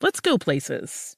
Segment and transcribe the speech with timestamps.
[0.00, 1.17] let's go places.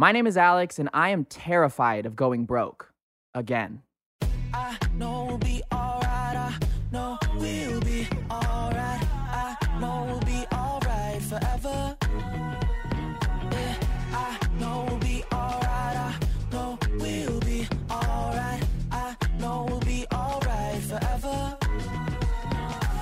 [0.00, 2.92] My name is Alex, and I am terrified of going broke
[3.34, 3.82] again.
[4.54, 6.36] I know we'll be alright.
[6.36, 6.56] I
[6.92, 9.02] know we'll be alright.
[9.12, 11.96] I know we'll be alright forever.
[13.50, 13.76] Yeah,
[14.12, 15.96] I know we'll be alright.
[15.96, 16.16] I
[16.52, 18.62] know we'll be alright.
[18.92, 21.58] I know we'll be alright forever.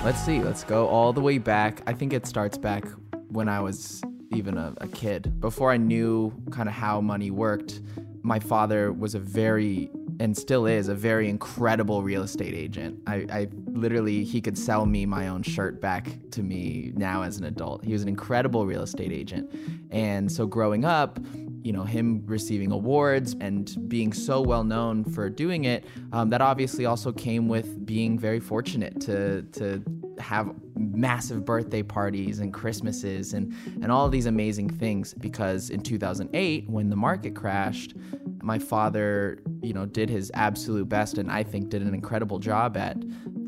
[0.03, 1.83] Let's see, let's go all the way back.
[1.85, 2.85] I think it starts back
[3.29, 5.39] when I was even a, a kid.
[5.39, 7.81] Before I knew kind of how money worked,
[8.23, 9.89] my father was a very
[10.19, 12.99] and still is a very incredible real estate agent.
[13.05, 17.37] I, I, literally he could sell me my own shirt back to me now as
[17.37, 17.83] an adult.
[17.83, 19.53] He was an incredible real estate agent.
[19.91, 21.19] And so growing up,
[21.61, 26.41] you know, him receiving awards and being so well known for doing it, um, that
[26.41, 29.83] obviously also came with being very fortunate to to
[30.19, 35.13] have massive birthday parties and Christmases and and all these amazing things.
[35.13, 37.95] Because in 2008, when the market crashed,
[38.41, 42.77] my father, you know, did his absolute best and I think did an incredible job
[42.77, 42.97] at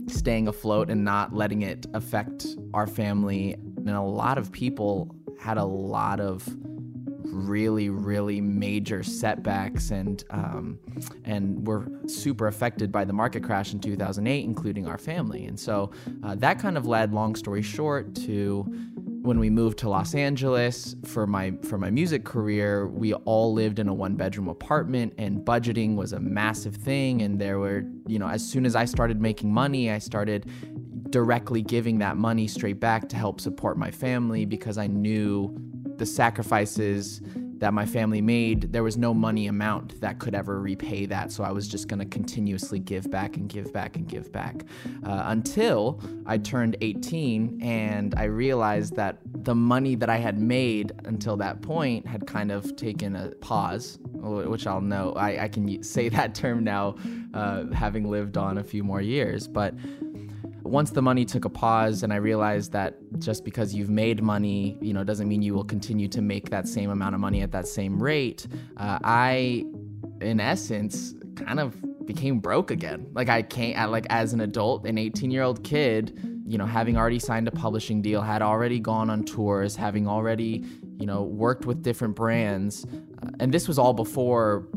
[0.08, 3.54] staying afloat and not letting it affect our family.
[3.54, 6.48] And a lot of people had a lot of
[7.32, 10.80] really really major setbacks and um,
[11.26, 15.46] and were super affected by the market crash in 2008 including our family.
[15.46, 15.92] And so
[16.24, 18.66] uh, that kind of led long story short to
[19.22, 23.80] when we moved to Los Angeles for my for my music career, we all lived
[23.80, 27.22] in a one bedroom apartment and budgeting was a massive thing.
[27.22, 30.50] And there were, you know, as soon as I started making money, I started
[31.10, 35.54] directly giving that money straight back to help support my family because I knew
[36.00, 37.22] the sacrifices
[37.60, 41.32] that my family made, there was no money amount that could ever repay that.
[41.32, 44.64] So I was just going to continuously give back and give back and give back
[45.06, 50.94] uh, until I turned 18 and I realized that the money that I had made
[51.06, 55.14] until that point had kind of taken a pause, which I'll know.
[55.14, 56.96] I, I can say that term now,
[57.34, 59.48] uh, having lived on a few more years.
[59.48, 59.74] But
[60.64, 64.78] once the money took a pause and I realized that just because you've made money,
[64.82, 67.52] you know, doesn't mean you will continue to make that same amount of money at
[67.52, 68.48] that same rate,
[68.78, 69.66] uh, I,
[70.22, 71.76] in essence, kind of
[72.06, 73.08] became broke again.
[73.14, 76.98] Like I can't, like as an adult, an 18 year old kid, you know, having
[76.98, 80.66] already signed a publishing deal, had already gone on tours, having already,
[80.98, 82.86] you know, worked with different brands.
[83.22, 84.68] Uh, and this was all before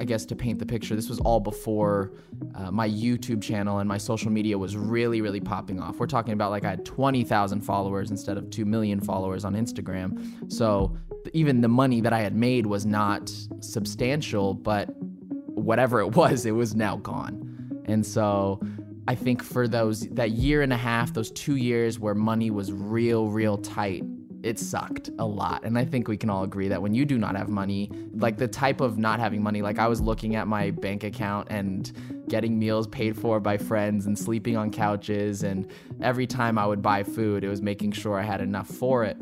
[0.00, 2.12] I guess to paint the picture, this was all before
[2.54, 5.98] uh, my YouTube channel and my social media was really, really popping off.
[5.98, 10.52] We're talking about like I had 20,000 followers instead of 2 million followers on Instagram.
[10.52, 10.96] So
[11.32, 16.52] even the money that I had made was not substantial, but whatever it was, it
[16.52, 17.82] was now gone.
[17.86, 18.60] And so
[19.08, 22.72] I think for those, that year and a half, those two years where money was
[22.72, 24.04] real, real tight,
[24.42, 25.64] it sucked a lot.
[25.64, 28.36] And I think we can all agree that when you do not have money, like
[28.36, 31.90] the type of not having money, like I was looking at my bank account and
[32.28, 35.42] getting meals paid for by friends and sleeping on couches.
[35.42, 35.66] And
[36.00, 39.16] every time I would buy food, it was making sure I had enough for it.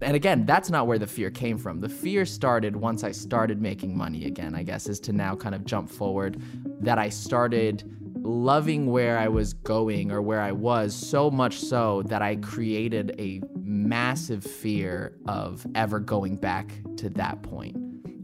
[0.00, 1.80] And again, that's not where the fear came from.
[1.80, 5.54] The fear started once I started making money again, I guess, is to now kind
[5.54, 6.42] of jump forward
[6.80, 12.02] that I started loving where I was going or where I was so much so
[12.06, 13.40] that I created a
[13.74, 17.76] massive fear of ever going back to that point.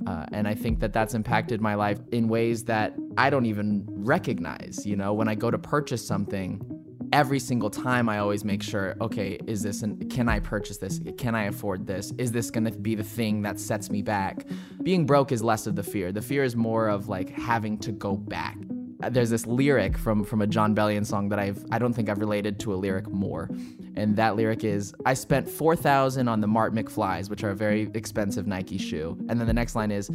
[0.06, 3.84] Uh, and I think that that's impacted my life in ways that I don't even
[3.88, 4.86] recognize.
[4.86, 6.80] You know, when I go to purchase something,
[7.12, 11.00] every single time I always make sure, okay, is this an, can I purchase this?
[11.18, 12.12] Can I afford this?
[12.18, 14.46] Is this going to be the thing that sets me back?
[14.82, 16.12] Being broke is less of the fear.
[16.12, 18.56] The fear is more of like having to go back.
[19.02, 22.08] Uh, there's this lyric from from a Jon Bellion song that I've I don't think
[22.08, 23.48] I've related to a lyric more.
[23.96, 27.90] And that lyric is I spent 4000 on the Mart McFlies, which are a very
[27.94, 29.16] expensive Nike shoe.
[29.28, 30.10] And then the next line is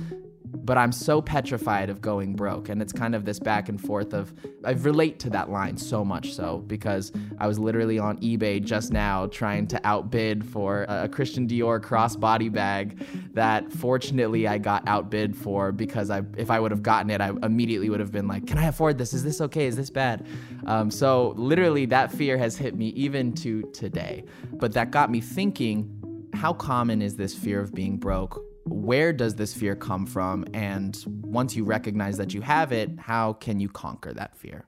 [0.48, 2.70] but I'm so petrified of going broke.
[2.70, 4.34] And it's kind of this back and forth of,
[4.64, 8.92] I relate to that line so much so because I was literally on eBay just
[8.92, 15.36] now trying to outbid for a Christian Dior crossbody bag that fortunately I got outbid
[15.36, 18.48] for because I, if I would have gotten it, I immediately would have been like,
[18.48, 19.14] can I afford this?
[19.14, 19.66] Is this okay?
[19.68, 20.26] Is this bad?
[20.66, 24.26] Um, so literally that fear has hit me even to today.
[24.54, 25.92] But that got me thinking,
[26.34, 28.45] how common is this fear of being broke?
[28.68, 30.44] Where does this fear come from?
[30.56, 34.66] And once you recognize that you have it, how can you conquer that fear?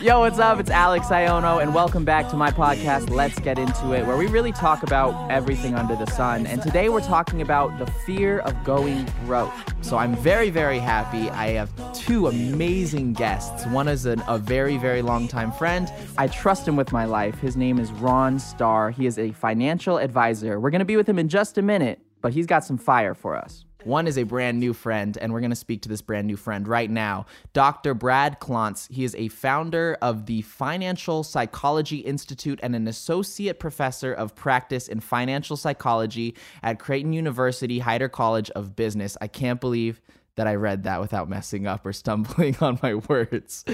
[0.00, 0.58] Yo, what's up?
[0.58, 4.26] It's Alex Aiono, and welcome back to my podcast, Let's Get Into It, where we
[4.28, 6.46] really talk about everything under the sun.
[6.46, 9.52] And today we're talking about the fear of going broke.
[9.82, 11.28] So I'm very, very happy.
[11.28, 13.66] I have two amazing guests.
[13.66, 15.92] One is an, a very, very long time friend.
[16.16, 17.38] I trust him with my life.
[17.38, 18.90] His name is Ron Starr.
[18.92, 20.58] He is a financial advisor.
[20.58, 23.12] We're going to be with him in just a minute but he's got some fire
[23.12, 23.66] for us.
[23.84, 26.38] One is a brand new friend, and we're going to speak to this brand new
[26.38, 27.26] friend right now.
[27.52, 27.92] Dr.
[27.92, 28.90] Brad Klontz.
[28.90, 34.88] He is a founder of the Financial Psychology Institute and an associate professor of practice
[34.88, 39.18] in financial psychology at Creighton University Heider College of Business.
[39.20, 40.00] I can't believe
[40.36, 43.64] that I read that without messing up or stumbling on my words.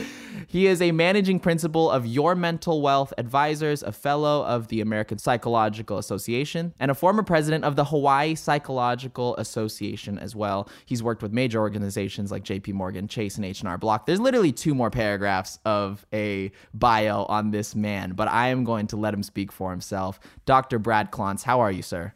[0.47, 5.19] He is a managing principal of Your Mental Wealth Advisors, a fellow of the American
[5.19, 10.69] Psychological Association, and a former president of the Hawaii Psychological Association as well.
[10.85, 14.07] He's worked with major organizations like JP Morgan, Chase, and H&R Block.
[14.07, 18.87] There's literally two more paragraphs of a bio on this man, but I am going
[18.89, 20.21] to let him speak for himself.
[20.45, 20.79] Dr.
[20.79, 22.13] Brad Klontz, how are you, sir?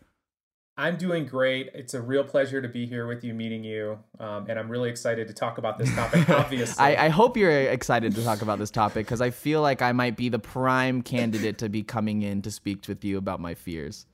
[0.76, 1.70] I'm doing great.
[1.72, 4.90] It's a real pleasure to be here with you, meeting you, um, and I'm really
[4.90, 6.28] excited to talk about this topic.
[6.30, 9.82] Obviously, I, I, hope you're excited to talk about this topic because I feel like
[9.82, 13.38] I might be the prime candidate to be coming in to speak with you about
[13.38, 14.06] my fears.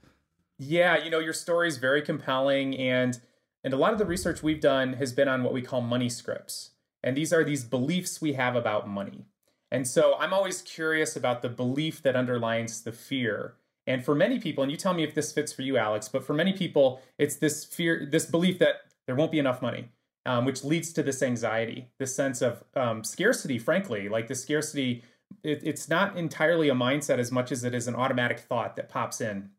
[0.58, 3.18] Yeah, you know, your story is very compelling, and
[3.64, 6.10] and a lot of the research we've done has been on what we call money
[6.10, 6.72] scripts,
[7.02, 9.24] and these are these beliefs we have about money.
[9.70, 13.54] And so I'm always curious about the belief that underlines the fear
[13.86, 16.24] and for many people, and you tell me if this fits for you, Alex, but
[16.24, 19.88] for many people, it's this fear, this belief that there won't be enough money,
[20.26, 24.08] um, which leads to this anxiety, this sense of um, scarcity, frankly.
[24.08, 25.02] Like the scarcity,
[25.42, 28.88] it, it's not entirely a mindset as much as it is an automatic thought that
[28.88, 29.50] pops in.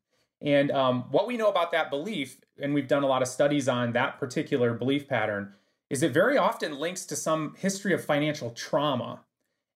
[0.41, 3.67] And um, what we know about that belief, and we've done a lot of studies
[3.67, 5.53] on that particular belief pattern,
[5.89, 9.19] is it very often links to some history of financial trauma.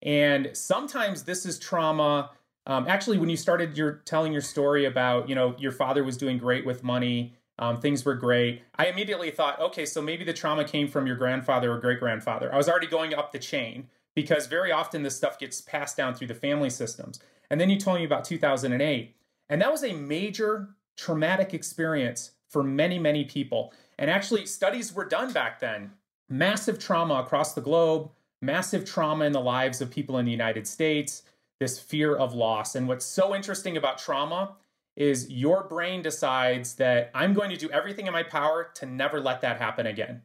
[0.02, 2.32] And sometimes this is trauma
[2.68, 6.18] um, actually, when you started your telling your story about, you know, your father was
[6.18, 8.64] doing great with money, um, things were great.
[8.76, 12.54] I immediately thought, okay, so maybe the trauma came from your grandfather or great grandfather.
[12.54, 16.16] I was already going up the chain because very often this stuff gets passed down
[16.16, 17.20] through the family systems.
[17.50, 19.16] And then you told me about 2008,
[19.50, 23.74] and that was a major traumatic experience for many, many people.
[24.00, 25.92] And actually, studies were done back then.
[26.28, 28.10] Massive trauma across the globe,
[28.42, 31.22] massive trauma in the lives of people in the United States
[31.60, 32.76] this fear of loss.
[32.76, 34.56] And what's so interesting about trauma
[34.96, 39.20] is your brain decides that I'm going to do everything in my power to never
[39.20, 40.22] let that happen again.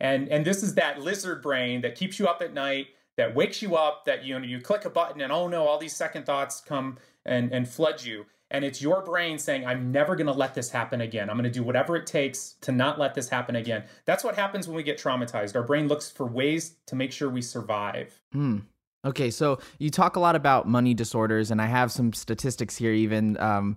[0.00, 3.62] And and this is that lizard brain that keeps you up at night, that wakes
[3.62, 6.26] you up, that you know you click a button and oh no, all these second
[6.26, 8.26] thoughts come and and flood you.
[8.50, 11.28] And it's your brain saying, I'm never going to let this happen again.
[11.28, 13.84] I'm going to do whatever it takes to not let this happen again.
[14.04, 15.56] That's what happens when we get traumatized.
[15.56, 18.20] Our brain looks for ways to make sure we survive.
[18.32, 18.58] Hmm.
[19.04, 22.92] Okay, so you talk a lot about money disorders, and I have some statistics here.
[22.92, 23.76] Even um,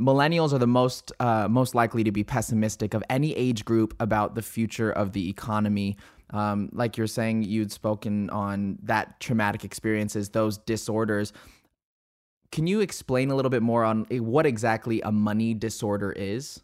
[0.00, 4.34] millennials are the most uh, most likely to be pessimistic of any age group about
[4.34, 5.96] the future of the economy.
[6.30, 11.34] Um, like you're saying, you'd spoken on that traumatic experiences, those disorders.
[12.50, 16.62] Can you explain a little bit more on eh, what exactly a money disorder is?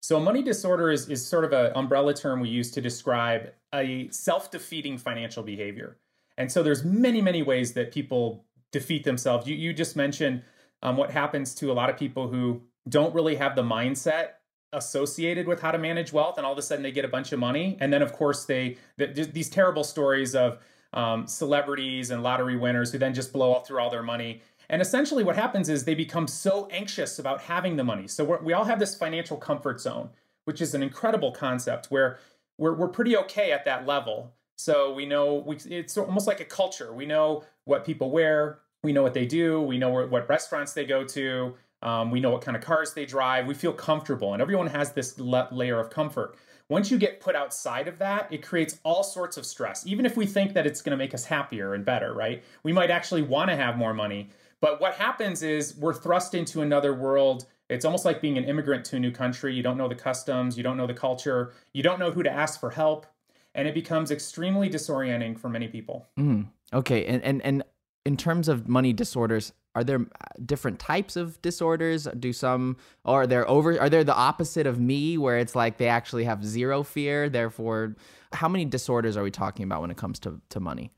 [0.00, 3.52] So, a money disorder is, is sort of an umbrella term we use to describe
[3.72, 5.98] a self defeating financial behavior.
[6.36, 9.46] And so there's many, many ways that people defeat themselves.
[9.46, 10.42] You, you just mentioned
[10.82, 14.30] um, what happens to a lot of people who don't really have the mindset
[14.72, 17.32] associated with how to manage wealth, and all of a sudden they get a bunch
[17.32, 17.76] of money.
[17.80, 20.58] And then, of course, they the, these terrible stories of
[20.92, 24.42] um, celebrities and lottery winners who then just blow through all their money.
[24.68, 28.08] And essentially, what happens is they become so anxious about having the money.
[28.08, 30.10] So we all have this financial comfort zone,
[30.46, 32.18] which is an incredible concept where
[32.58, 34.32] we're, we're pretty okay at that level.
[34.56, 36.92] So we know we, it's almost like a culture.
[36.92, 40.84] We know what people wear, we know what they do, we know what restaurants they
[40.84, 43.46] go to, um, we know what kind of cars they drive.
[43.46, 46.36] We feel comfortable, and everyone has this le- layer of comfort.
[46.70, 49.86] Once you get put outside of that, it creates all sorts of stress.
[49.86, 52.42] Even if we think that it's going to make us happier and better, right?
[52.62, 54.30] We might actually want to have more money.
[54.62, 57.44] But what happens is we're thrust into another world.
[57.68, 59.54] It's almost like being an immigrant to a new country.
[59.54, 62.30] You don't know the customs, you don't know the culture, you don't know who to
[62.30, 63.06] ask for help
[63.54, 66.06] and it becomes extremely disorienting for many people.
[66.18, 67.64] Mm, okay, and and and
[68.06, 70.06] in terms of money disorders, are there
[70.44, 72.06] different types of disorders?
[72.18, 75.78] Do some or are there over are there the opposite of me where it's like
[75.78, 77.96] they actually have zero fear, therefore
[78.32, 80.92] how many disorders are we talking about when it comes to to money?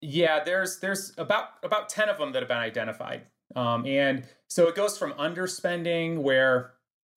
[0.00, 3.22] Yeah, there's there's about about 10 of them that have been identified.
[3.54, 6.72] Um, and so it goes from underspending where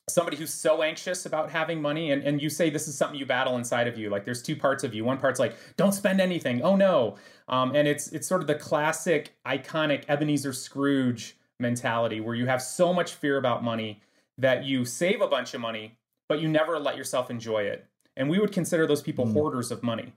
[0.07, 3.25] somebody who's so anxious about having money and, and you say this is something you
[3.25, 5.03] battle inside of you like there's two parts of you.
[5.03, 6.61] One part's like don't spend anything.
[6.61, 7.15] Oh no.
[7.47, 12.61] Um, and it's it's sort of the classic iconic ebenezer scrooge mentality where you have
[12.61, 14.01] so much fear about money
[14.37, 15.97] that you save a bunch of money
[16.27, 17.85] but you never let yourself enjoy it.
[18.17, 19.33] And we would consider those people mm.
[19.33, 20.13] hoarders of money.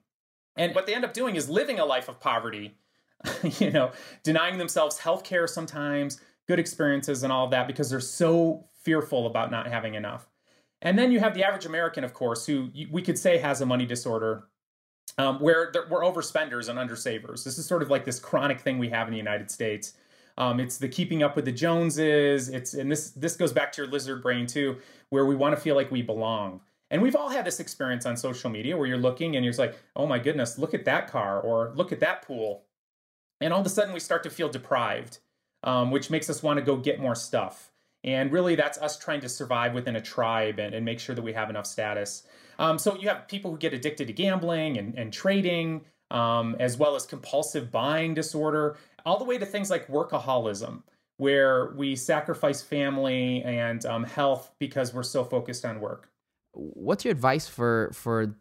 [0.57, 2.75] And what they end up doing is living a life of poverty
[3.59, 3.91] you know
[4.23, 9.27] denying themselves health care sometimes good experiences and all of that because they're so fearful
[9.27, 10.27] about not having enough.
[10.81, 13.67] And then you have the average American, of course, who we could say has a
[13.67, 14.49] money disorder,
[15.19, 17.45] um, where we're overspenders and undersavers.
[17.45, 19.93] This is sort of like this chronic thing we have in the United States.
[20.39, 22.49] Um, it's the keeping up with the Joneses.
[22.49, 24.79] It's and this this goes back to your lizard brain too,
[25.11, 26.61] where we want to feel like we belong.
[26.91, 29.77] And we've all had this experience on social media where you're looking and you're like,
[29.97, 32.65] oh my goodness, look at that car or look at that pool.
[33.43, 35.19] And all of a sudden we start to feel deprived,
[35.65, 37.73] um, which makes us want to go get more stuff.
[38.15, 41.23] And really, that's us trying to survive within a tribe and, and make sure that
[41.23, 42.25] we have enough status.
[42.59, 46.77] Um, so you have people who get addicted to gambling and, and trading, um, as
[46.77, 50.83] well as compulsive buying disorder, all the way to things like workaholism,
[51.19, 56.11] where we sacrifice family and um, health because we're so focused on work.
[56.53, 58.35] What's your advice for for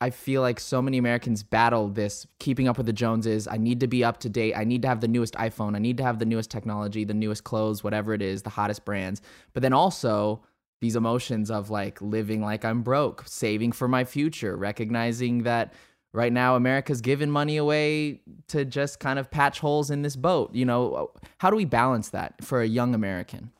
[0.00, 3.48] I feel like so many Americans battle this keeping up with the Joneses.
[3.48, 4.54] I need to be up to date.
[4.54, 5.74] I need to have the newest iPhone.
[5.74, 8.84] I need to have the newest technology, the newest clothes, whatever it is, the hottest
[8.84, 9.22] brands.
[9.54, 10.42] But then also
[10.82, 15.72] these emotions of like living like I'm broke, saving for my future, recognizing that
[16.12, 20.54] right now America's giving money away to just kind of patch holes in this boat.
[20.54, 23.50] You know, how do we balance that for a young American?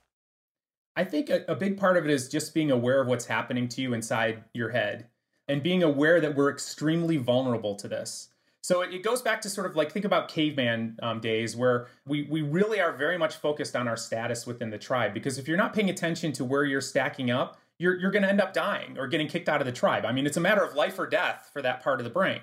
[0.96, 3.68] I think a, a big part of it is just being aware of what's happening
[3.68, 5.08] to you inside your head
[5.48, 8.28] and being aware that we're extremely vulnerable to this.
[8.62, 12.22] So it, goes back to sort of like think about caveman um, days where we
[12.24, 15.56] we really are very much focused on our status within the tribe because if you're
[15.56, 18.98] not paying attention to where you're stacking up, you're you're going to end up dying
[18.98, 20.04] or getting kicked out of the tribe.
[20.04, 22.40] I mean, it's a matter of life or death for that part of the brain.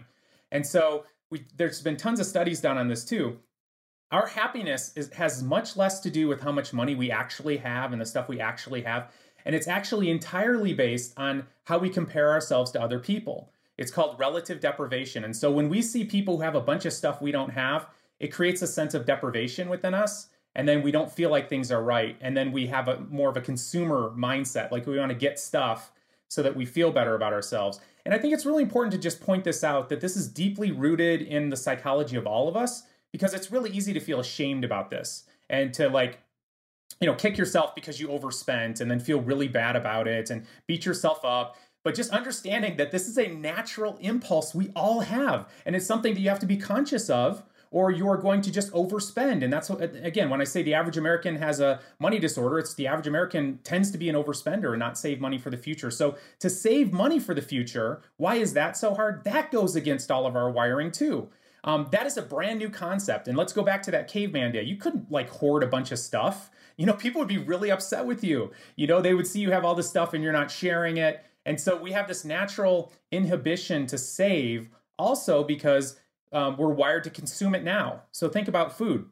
[0.54, 3.40] And so we, there's been tons of studies done on this too.
[4.12, 7.92] Our happiness is, has much less to do with how much money we actually have
[7.92, 9.12] and the stuff we actually have
[9.46, 13.52] and it's actually entirely based on how we compare ourselves to other people.
[13.78, 15.24] It's called relative deprivation.
[15.24, 17.88] And so when we see people who have a bunch of stuff we don't have,
[18.20, 20.28] it creates a sense of deprivation within us.
[20.56, 22.16] And then we don't feel like things are right.
[22.22, 25.40] And then we have a more of a consumer mindset, like we want to get
[25.40, 25.92] stuff
[26.28, 27.80] so that we feel better about ourselves.
[28.06, 30.72] And I think it's really important to just point this out that this is deeply
[30.72, 34.64] rooted in the psychology of all of us because it's really easy to feel ashamed
[34.64, 36.20] about this and to like
[37.00, 40.46] you know, kick yourself because you overspent and then feel really bad about it and
[40.68, 41.58] beat yourself up.
[41.84, 45.50] But just understanding that this is a natural impulse we all have.
[45.66, 48.72] And it's something that you have to be conscious of or you're going to just
[48.72, 49.44] overspend.
[49.44, 52.76] And that's what, again, when I say the average American has a money disorder, it's
[52.76, 55.90] the average American tends to be an overspender and not save money for the future.
[55.90, 59.24] So to save money for the future, why is that so hard?
[59.24, 61.30] That goes against all of our wiring too.
[61.64, 63.28] Um, that is a brand new concept.
[63.28, 64.64] And let's go back to that caveman day.
[64.64, 68.06] You couldn't like hoard a bunch of stuff you know, people would be really upset
[68.06, 68.52] with you.
[68.76, 71.24] You know, they would see you have all this stuff and you're not sharing it.
[71.46, 76.00] And so we have this natural inhibition to save also because
[76.32, 78.04] um, we're wired to consume it now.
[78.12, 79.06] So think about food.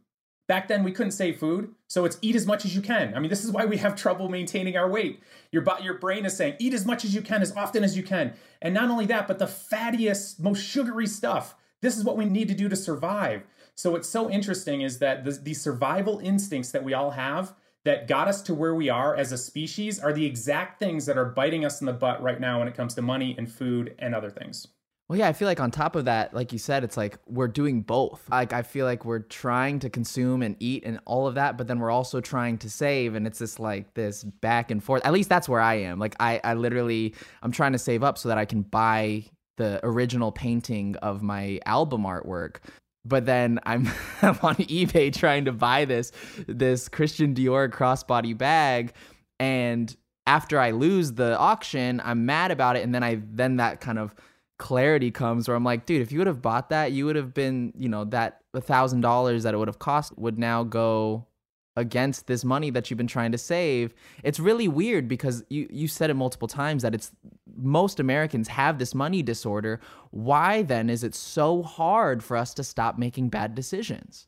[0.48, 3.16] Back then, we couldn't save food, so it's eat as much as you can.
[3.16, 5.22] I mean, this is why we have trouble maintaining our weight.
[5.52, 8.04] Your your brain is saying eat as much as you can, as often as you
[8.04, 11.56] can, and not only that, but the fattiest, most sugary stuff.
[11.82, 13.44] This is what we need to do to survive.
[13.82, 18.08] So what's so interesting is that the, the survival instincts that we all have that
[18.08, 21.26] got us to where we are as a species are the exact things that are
[21.26, 24.14] biting us in the butt right now when it comes to money and food and
[24.14, 24.68] other things.
[25.10, 27.48] Well, yeah, I feel like on top of that, like you said, it's like we're
[27.48, 28.22] doing both.
[28.30, 31.66] Like I feel like we're trying to consume and eat and all of that, but
[31.66, 35.04] then we're also trying to save, and it's just like this back and forth.
[35.04, 35.98] At least that's where I am.
[35.98, 39.24] Like I, I literally, I'm trying to save up so that I can buy
[39.58, 42.58] the original painting of my album artwork.
[43.04, 43.88] But then I'm,
[44.22, 46.12] I'm on eBay trying to buy this
[46.48, 48.94] this Christian Dior crossbody bag,
[49.40, 49.96] and
[50.28, 54.00] after I lose the auction, I'm mad about it, and then I then that kind
[54.00, 54.14] of
[54.62, 57.34] clarity comes where I'm like, dude, if you would have bought that, you would have
[57.34, 61.26] been, you know, that thousand dollars that it would have cost would now go
[61.76, 63.94] against this money that you've been trying to save.
[64.24, 67.12] It's really weird because you you said it multiple times that it's
[67.56, 69.80] most Americans have this money disorder.
[70.12, 74.28] Why then is it so hard for us to stop making bad decisions?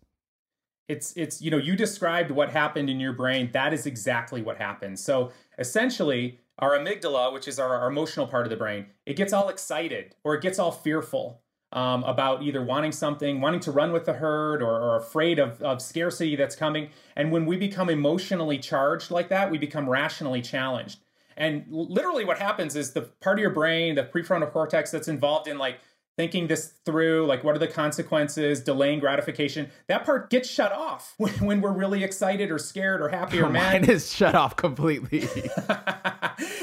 [0.87, 3.49] It's it's you know, you described what happened in your brain.
[3.53, 4.99] That is exactly what happened.
[4.99, 9.33] So, essentially, our amygdala, which is our, our, emotional part of the brain, it gets
[9.33, 11.41] all excited or it gets all fearful
[11.73, 15.61] um, about either wanting something, wanting to run with the herd, or, or afraid of,
[15.61, 16.89] of scarcity that's coming.
[17.15, 20.99] And when we become emotionally charged like that, we become rationally challenged.
[21.35, 25.47] And literally, what happens is the part of your brain, the prefrontal cortex that's involved
[25.47, 25.79] in like
[26.15, 31.15] thinking this through, like what are the consequences, delaying gratification, that part gets shut off
[31.17, 33.81] when, when we're really excited or scared or happy or mad.
[33.81, 35.27] Mine is shut off completely.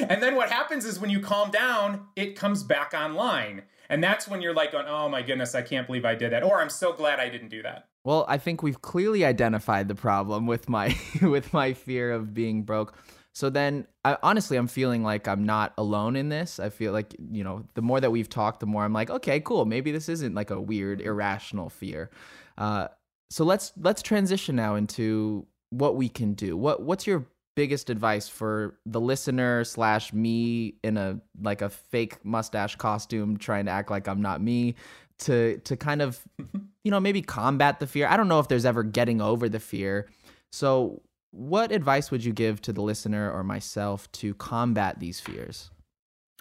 [0.09, 3.62] and then what happens is when you calm down, it comes back online.
[3.90, 6.44] And that's when you're like, oh my goodness, I can't believe I did that.
[6.44, 7.88] Or I'm so glad I didn't do that.
[8.04, 12.62] Well, I think we've clearly identified the problem with my with my fear of being
[12.62, 12.97] broke.
[13.35, 16.59] So then, I, honestly, I'm feeling like I'm not alone in this.
[16.59, 19.40] I feel like, you know, the more that we've talked, the more I'm like, okay,
[19.40, 19.66] cool.
[19.66, 22.11] Maybe this isn't like a weird, irrational fear.
[22.59, 22.88] Uh,
[23.28, 26.56] so let's let's transition now into what we can do.
[26.56, 27.26] What what's your
[27.61, 33.67] biggest advice for the listener slash me in a like a fake mustache costume trying
[33.67, 34.76] to act like I'm not me
[35.19, 36.19] to to kind of
[36.85, 38.09] you know maybe combat the fear.
[38.09, 40.09] I don't know if there's ever getting over the fear.
[40.50, 41.02] So
[41.33, 45.70] what advice would you give to the listener or myself to combat these fears?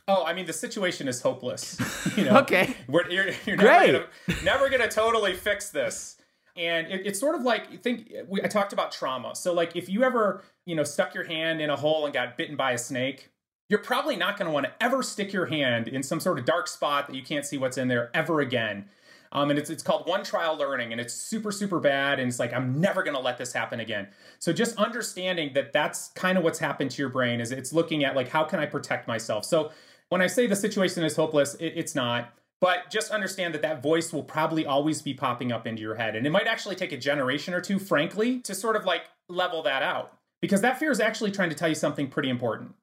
[0.07, 1.77] Oh, I mean, the situation is hopeless.
[2.15, 4.05] You know, okay, We're, you're, you're never gonna,
[4.45, 6.15] never gonna totally fix this.
[6.55, 9.35] And it, it's sort of like think we, I talked about trauma.
[9.35, 12.37] So like if you ever you know stuck your hand in a hole and got
[12.37, 13.31] bitten by a snake,
[13.69, 16.45] you're probably not going to want to ever stick your hand in some sort of
[16.45, 18.85] dark spot that you can't see what's in there ever again.
[19.31, 22.39] Um, and it's, it's called one trial learning and it's super super bad and it's
[22.39, 24.07] like i'm never going to let this happen again.
[24.39, 28.03] So just understanding that that's kind of what's happened to your brain is it's looking
[28.03, 29.45] at like how can i protect myself?
[29.45, 29.71] So
[30.09, 33.81] when i say the situation is hopeless it, it's not but just understand that that
[33.81, 36.91] voice will probably always be popping up into your head and it might actually take
[36.91, 40.91] a generation or two frankly to sort of like level that out because that fear
[40.91, 42.73] is actually trying to tell you something pretty important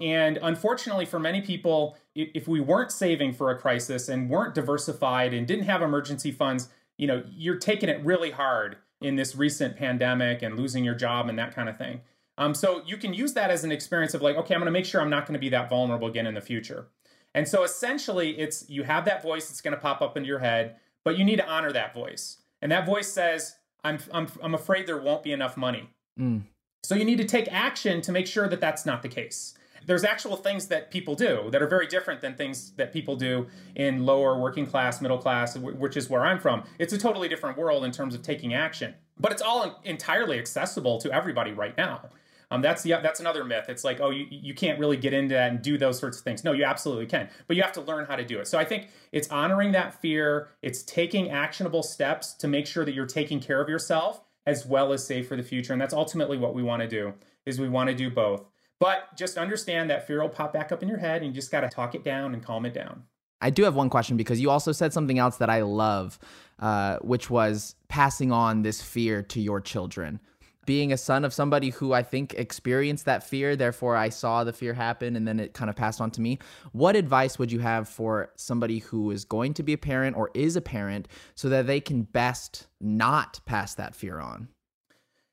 [0.00, 5.32] and unfortunately, for many people, if we weren't saving for a crisis and weren't diversified
[5.32, 9.76] and didn't have emergency funds, you know, you're taking it really hard in this recent
[9.76, 12.00] pandemic and losing your job and that kind of thing.
[12.38, 14.72] Um, so you can use that as an experience of like, okay, I'm going to
[14.72, 16.88] make sure I'm not going to be that vulnerable again in the future.
[17.32, 20.40] And so essentially, it's you have that voice that's going to pop up into your
[20.40, 22.38] head, but you need to honor that voice.
[22.62, 26.42] And that voice says, "I'm I'm I'm afraid there won't be enough money." Mm.
[26.84, 29.54] So you need to take action to make sure that that's not the case
[29.86, 33.46] there's actual things that people do that are very different than things that people do
[33.74, 36.64] in lower working class, middle class, which is where I'm from.
[36.78, 40.98] It's a totally different world in terms of taking action, but it's all entirely accessible
[41.00, 42.08] to everybody right now.
[42.50, 43.66] Um, that's the that's another myth.
[43.68, 46.24] It's like, oh, you, you can't really get into that and do those sorts of
[46.24, 46.44] things.
[46.44, 48.46] No, you absolutely can, but you have to learn how to do it.
[48.46, 50.50] So I think it's honoring that fear.
[50.62, 54.92] It's taking actionable steps to make sure that you're taking care of yourself as well
[54.92, 55.72] as save for the future.
[55.72, 57.14] And that's ultimately what we want to do.
[57.46, 58.44] Is we want to do both.
[58.80, 61.50] But just understand that fear will pop back up in your head and you just
[61.50, 63.04] got to talk it down and calm it down.
[63.40, 66.18] I do have one question because you also said something else that I love,
[66.58, 70.20] uh, which was passing on this fear to your children.
[70.66, 74.52] Being a son of somebody who I think experienced that fear, therefore I saw the
[74.52, 76.38] fear happen and then it kind of passed on to me.
[76.72, 80.30] What advice would you have for somebody who is going to be a parent or
[80.34, 84.48] is a parent so that they can best not pass that fear on?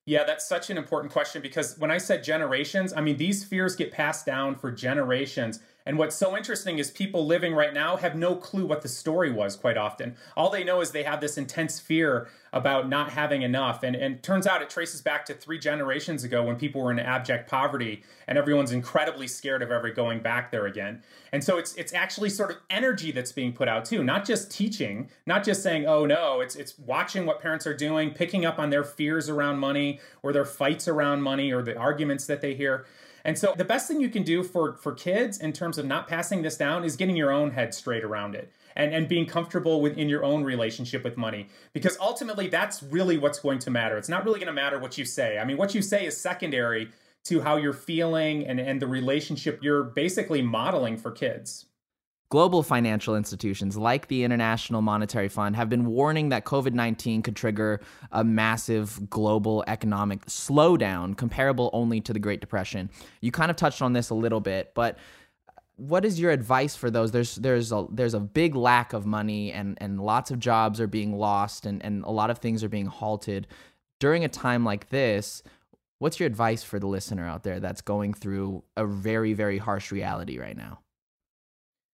[0.05, 3.75] Yeah, that's such an important question because when I said generations, I mean, these fears
[3.75, 5.59] get passed down for generations.
[5.85, 9.31] And what's so interesting is people living right now have no clue what the story
[9.31, 10.15] was quite often.
[10.37, 13.83] All they know is they have this intense fear about not having enough.
[13.83, 16.99] And, and turns out it traces back to three generations ago when people were in
[16.99, 21.01] abject poverty and everyone's incredibly scared of ever going back there again.
[21.31, 24.51] And so it's it's actually sort of energy that's being put out too, not just
[24.51, 28.59] teaching, not just saying, oh no, it's it's watching what parents are doing, picking up
[28.59, 32.53] on their fears around money or their fights around money or the arguments that they
[32.53, 32.85] hear.
[33.23, 36.07] And so the best thing you can do for for kids in terms of not
[36.07, 38.51] passing this down is getting your own head straight around it.
[38.75, 41.47] and, and being comfortable within your own relationship with money.
[41.73, 43.97] Because ultimately, that's really what's going to matter.
[43.97, 45.37] It's not really going to matter what you say.
[45.37, 46.89] I mean, what you say is secondary
[47.25, 51.65] to how you're feeling and, and the relationship you're basically modeling for kids.
[52.31, 57.35] Global financial institutions like the International Monetary Fund have been warning that COVID 19 could
[57.35, 62.89] trigger a massive global economic slowdown comparable only to the Great Depression.
[63.19, 64.97] You kind of touched on this a little bit, but
[65.75, 67.11] what is your advice for those?
[67.11, 70.87] There's there's a there's a big lack of money and and lots of jobs are
[70.87, 73.45] being lost and and a lot of things are being halted
[73.99, 75.43] during a time like this.
[75.99, 79.91] What's your advice for the listener out there that's going through a very very harsh
[79.91, 80.79] reality right now?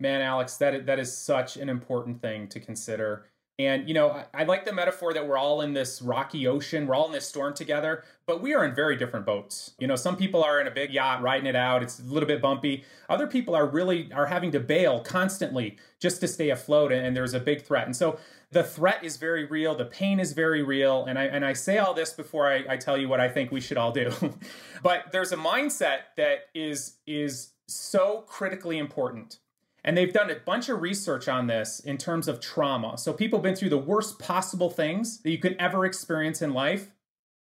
[0.02, 3.26] Man, Alex, that that is such an important thing to consider.
[3.60, 6.88] And you know, I, I, like the metaphor that we're all in this rocky ocean,
[6.88, 9.74] we're all in this storm together, but we are in very different boats.
[9.78, 12.26] You know, some people are in a big yacht riding it out; it's a little
[12.26, 12.82] bit bumpy.
[13.08, 17.16] Other people are really are having to bail constantly just to stay afloat, and, and
[17.16, 17.86] there's a big threat.
[17.86, 18.18] And so
[18.50, 21.78] the threat is very real, the pain is very real, and I and I say
[21.78, 24.10] all this before I, I tell you what I think we should all do.
[24.82, 29.38] but there's a mindset that is is so critically important
[29.84, 32.96] and they've done a bunch of research on this in terms of trauma.
[32.96, 36.52] So people have been through the worst possible things that you could ever experience in
[36.52, 36.90] life.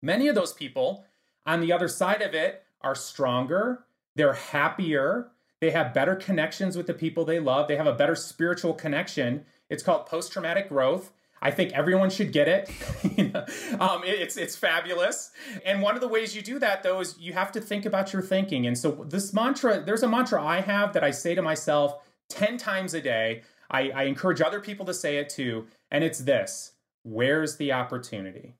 [0.01, 1.05] Many of those people
[1.45, 6.87] on the other side of it are stronger, they're happier, they have better connections with
[6.87, 9.45] the people they love, they have a better spiritual connection.
[9.69, 11.11] It's called post traumatic growth.
[11.41, 12.69] I think everyone should get it.
[13.79, 15.31] um, it's it's fabulous.
[15.65, 18.13] And one of the ways you do that, though, is you have to think about
[18.13, 18.65] your thinking.
[18.65, 21.97] And so this mantra, there's a mantra I have that I say to myself
[22.29, 23.43] 10 times a day.
[23.69, 25.67] I, I encourage other people to say it too.
[25.91, 28.55] And it's this where's the opportunity?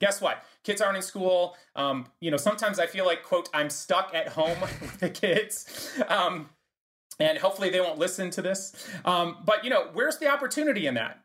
[0.00, 0.44] Guess what?
[0.62, 1.56] Kids aren't in school.
[1.74, 5.90] Um, you know, sometimes I feel like, quote, I'm stuck at home with the kids.
[6.08, 6.50] Um,
[7.18, 8.88] and hopefully they won't listen to this.
[9.04, 11.20] Um, but, you know, where's the opportunity in that?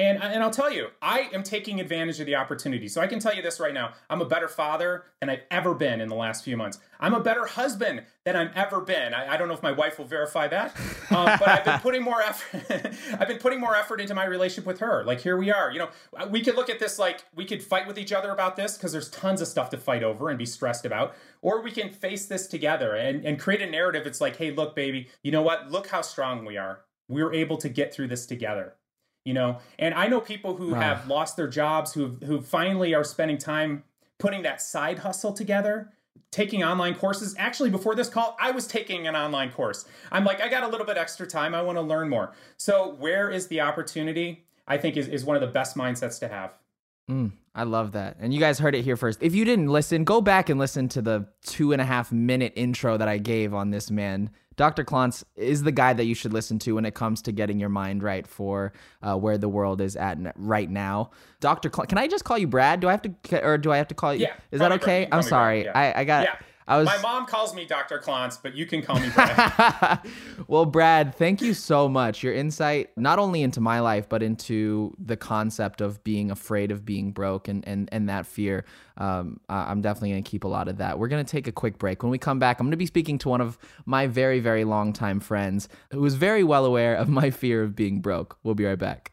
[0.00, 2.88] And, and I'll tell you, I am taking advantage of the opportunity.
[2.88, 5.74] So I can tell you this right now I'm a better father than I've ever
[5.74, 6.78] been in the last few months.
[6.98, 9.12] I'm a better husband than I've ever been.
[9.12, 10.74] I, I don't know if my wife will verify that,
[11.10, 12.94] um, but I've been putting more effort.
[13.20, 15.04] I've been putting more effort into my relationship with her.
[15.04, 15.70] Like here we are.
[15.70, 15.90] You know,
[16.30, 18.92] we could look at this like we could fight with each other about this because
[18.92, 22.24] there's tons of stuff to fight over and be stressed about, or we can face
[22.24, 24.06] this together and, and create a narrative.
[24.06, 25.70] It's like, hey, look, baby, you know what?
[25.70, 26.80] Look how strong we are.
[27.06, 28.76] We were able to get through this together
[29.24, 29.58] you know?
[29.78, 30.80] And i know people who wow.
[30.80, 33.84] have lost their jobs who who finally are spending time
[34.18, 35.92] putting that side hustle together
[36.30, 37.34] taking online courses.
[37.38, 39.86] Actually before this call i was taking an online course.
[40.12, 41.54] I'm like i got a little bit extra time.
[41.54, 42.34] I want to learn more.
[42.56, 44.44] So where is the opportunity?
[44.66, 46.52] I think is, is one of the best mindsets to have.
[47.10, 50.04] Mm, i love that and you guys heard it here first if you didn't listen
[50.04, 53.54] go back and listen to the two and a half minute intro that i gave
[53.54, 54.84] on this man Dr.
[54.84, 57.70] Klontz is the guy that you should listen to when it comes to getting your
[57.70, 61.12] mind right for uh, where the world is at right now.
[61.40, 61.70] Dr.
[61.70, 62.80] Klontz, can I just call you Brad?
[62.80, 64.24] Do I have to, or do I have to call you?
[64.24, 64.34] Yeah.
[64.50, 65.08] Is that okay?
[65.10, 65.64] I'm sorry.
[65.64, 65.72] Yeah.
[65.74, 66.24] I, I got.
[66.24, 66.36] Yeah.
[66.68, 66.86] I was.
[66.86, 67.98] My mom calls me Dr.
[67.98, 70.00] Klontz, but you can call me Brad.
[70.46, 72.22] well, Brad, thank you so much.
[72.22, 76.84] Your insight, not only into my life, but into the concept of being afraid of
[76.84, 78.64] being broke and and and that fear.
[78.96, 80.98] Um, I'm definitely going to keep a lot of that.
[80.98, 82.02] We're going to take a quick break.
[82.02, 84.64] When we come back, I'm going to be speaking to one of my very, very
[84.64, 88.36] long time friends who is very well aware of my fear of being broke.
[88.42, 89.12] We'll be right back.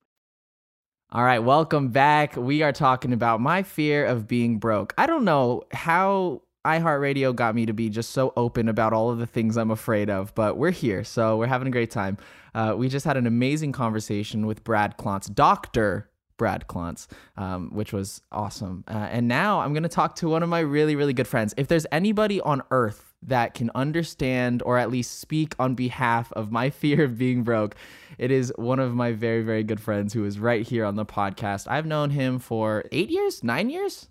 [1.13, 2.37] All right, welcome back.
[2.37, 4.93] We are talking about my fear of being broke.
[4.97, 9.17] I don't know how iHeartRadio got me to be just so open about all of
[9.19, 12.17] the things I'm afraid of, but we're here, so we're having a great time.
[12.55, 16.09] Uh, we just had an amazing conversation with Brad Klontz, Dr.
[16.37, 18.85] Brad Klontz, um, which was awesome.
[18.87, 21.53] Uh, and now I'm going to talk to one of my really, really good friends.
[21.57, 26.51] If there's anybody on earth that can understand or at least speak on behalf of
[26.51, 27.75] my fear of being broke.
[28.17, 31.05] It is one of my very, very good friends who is right here on the
[31.05, 31.67] podcast.
[31.69, 34.09] I've known him for eight years, nine years.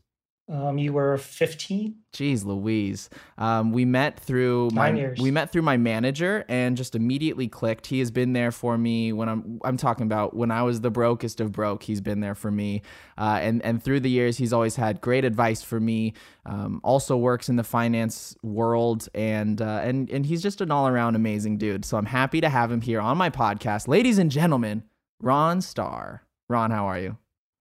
[0.50, 1.94] Um, you were 15.
[2.12, 3.08] Jeez, Louise.
[3.38, 5.20] Um, we met through my years.
[5.20, 7.86] we met through my manager and just immediately clicked.
[7.86, 10.90] He has been there for me when I'm I'm talking about when I was the
[10.90, 11.84] brokest of broke.
[11.84, 12.82] He's been there for me,
[13.16, 16.14] uh, and and through the years, he's always had great advice for me.
[16.44, 20.88] Um, also works in the finance world, and uh, and and he's just an all
[20.88, 21.84] around amazing dude.
[21.84, 24.82] So I'm happy to have him here on my podcast, ladies and gentlemen.
[25.22, 26.24] Ron Starr.
[26.48, 27.16] Ron, how are you?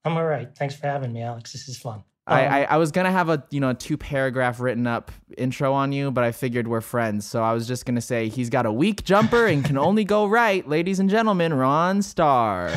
[0.05, 0.49] I'm all right.
[0.57, 1.51] Thanks for having me, Alex.
[1.51, 2.03] This is fun.
[2.29, 5.73] I, Um, I, I was gonna have a you know two paragraph written up intro
[5.73, 8.65] on you, but I figured we're friends, so I was just gonna say he's got
[8.65, 11.53] a weak jumper and can only go right, ladies and gentlemen.
[11.53, 12.71] Ron Starr,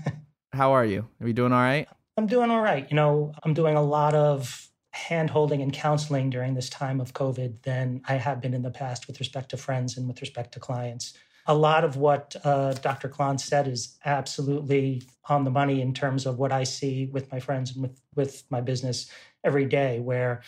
[0.52, 1.08] how are you?
[1.20, 1.88] Are you doing all right?
[2.16, 2.86] I'm doing all right.
[2.90, 7.14] You know, I'm doing a lot of hand holding and counseling during this time of
[7.14, 10.52] COVID than I have been in the past with respect to friends and with respect
[10.52, 11.14] to clients.
[11.46, 13.08] A lot of what uh, Dr.
[13.08, 17.40] Klontz said is absolutely on the money in terms of what I see with my
[17.40, 19.10] friends and with, with my business
[19.42, 20.42] every day, where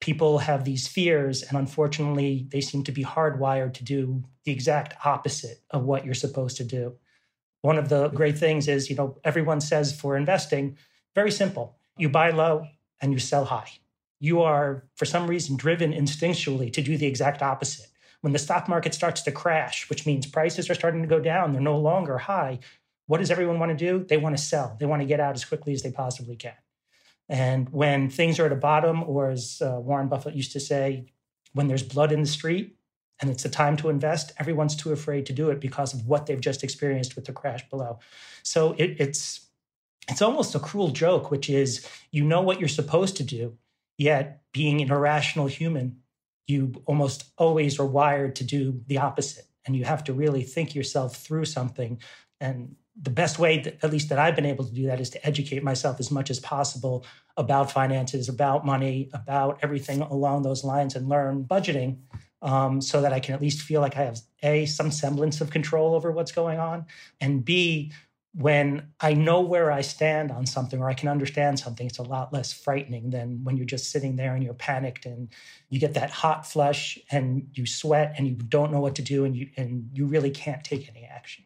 [0.00, 4.94] people have these fears, and unfortunately, they seem to be hardwired to do the exact
[5.04, 6.94] opposite of what you're supposed to do.
[7.62, 10.76] One of the great things is, you know, everyone says for investing,
[11.14, 11.76] very simple.
[11.98, 12.66] You buy low
[13.00, 13.70] and you sell high.
[14.20, 17.88] You are, for some reason, driven instinctually to do the exact opposite.
[18.20, 21.52] When the stock market starts to crash, which means prices are starting to go down,
[21.52, 22.58] they're no longer high.
[23.06, 24.04] What does everyone want to do?
[24.04, 24.76] They want to sell.
[24.80, 26.54] They want to get out as quickly as they possibly can.
[27.28, 31.06] And when things are at a bottom, or as uh, Warren Buffett used to say,
[31.52, 32.76] when there's blood in the street
[33.20, 36.26] and it's the time to invest, everyone's too afraid to do it because of what
[36.26, 37.98] they've just experienced with the crash below.
[38.42, 39.46] So it, it's
[40.08, 43.56] it's almost a cruel joke, which is you know what you're supposed to do,
[43.98, 46.02] yet being an irrational human,
[46.46, 49.44] you almost always are wired to do the opposite.
[49.64, 52.00] And you have to really think yourself through something.
[52.40, 55.10] And the best way, that, at least that I've been able to do that, is
[55.10, 57.04] to educate myself as much as possible
[57.36, 61.98] about finances, about money, about everything along those lines, and learn budgeting
[62.42, 65.50] um, so that I can at least feel like I have A, some semblance of
[65.50, 66.86] control over what's going on,
[67.20, 67.92] and B,
[68.36, 72.02] when I know where I stand on something or I can understand something, it's a
[72.02, 75.28] lot less frightening than when you're just sitting there and you're panicked and
[75.70, 79.24] you get that hot flush and you sweat and you don't know what to do
[79.24, 81.44] and you and you really can't take any action.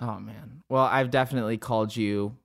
[0.00, 0.62] Oh man.
[0.70, 2.36] Well, I've definitely called you.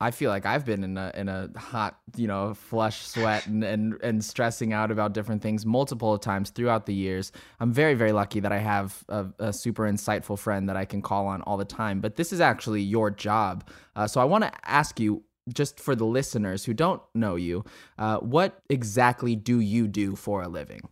[0.00, 3.62] I feel like I've been in a in a hot, you know, flush sweat and,
[3.62, 7.32] and and stressing out about different things multiple times throughout the years.
[7.60, 11.02] I'm very very lucky that I have a, a super insightful friend that I can
[11.02, 12.00] call on all the time.
[12.00, 15.94] But this is actually your job, uh, so I want to ask you, just for
[15.94, 17.64] the listeners who don't know you,
[17.98, 20.82] uh, what exactly do you do for a living?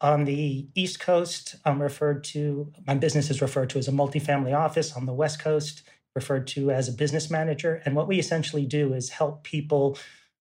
[0.00, 4.52] On the East Coast, I'm referred to, my business is referred to as a multifamily
[4.52, 4.92] office.
[4.96, 5.82] On the West Coast,
[6.14, 7.82] referred to as a business manager.
[7.84, 9.98] And what we essentially do is help people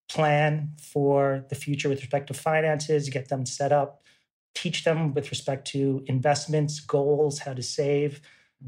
[0.10, 4.04] plan for the future with respect to finances, get them set up,
[4.54, 8.22] teach them with respect to investments, goals, how to save,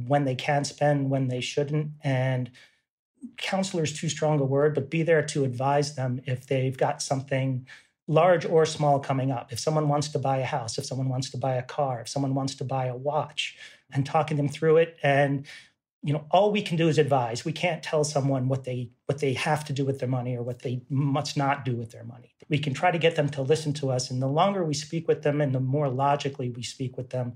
[0.07, 1.91] when they can spend, when they shouldn't.
[2.03, 2.49] And
[3.37, 7.01] counselor is too strong a word, but be there to advise them if they've got
[7.01, 7.67] something
[8.07, 9.51] large or small coming up.
[9.51, 12.07] If someone wants to buy a house, if someone wants to buy a car, if
[12.07, 13.57] someone wants to buy a watch,
[13.93, 15.45] and talking them through it and
[16.03, 17.45] you know all we can do is advise.
[17.45, 20.43] We can't tell someone what they what they have to do with their money or
[20.43, 22.35] what they must not do with their money.
[22.49, 25.07] We can try to get them to listen to us and the longer we speak
[25.07, 27.33] with them and the more logically we speak with them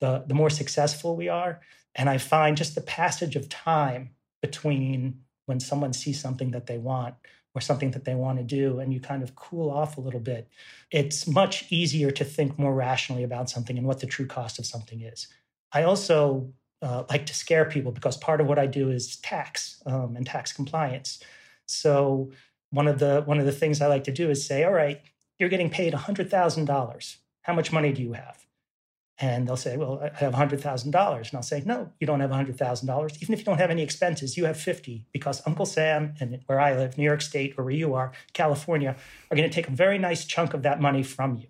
[0.00, 1.60] the the more successful we are.
[1.94, 4.10] And i find just the passage of time
[4.42, 7.14] between when someone sees something that they want
[7.54, 10.20] or something that they want to do and you kind of cool off a little
[10.20, 10.48] bit
[10.90, 14.66] it's much easier to think more rationally about something and what the true cost of
[14.66, 15.28] something is.
[15.72, 19.82] I also uh, like to scare people because part of what I do is tax
[19.86, 21.20] um, and tax compliance.
[21.66, 22.30] So
[22.70, 25.00] one of the one of the things I like to do is say, "All right,
[25.38, 27.18] you're getting paid hundred thousand dollars.
[27.42, 28.46] How much money do you have?"
[29.18, 32.20] And they'll say, "Well, I have hundred thousand dollars." And I'll say, "No, you don't
[32.20, 33.16] have hundred thousand dollars.
[33.22, 36.60] Even if you don't have any expenses, you have fifty because Uncle Sam and where
[36.60, 38.96] I live, New York State, or where you are, California,
[39.30, 41.48] are going to take a very nice chunk of that money from you."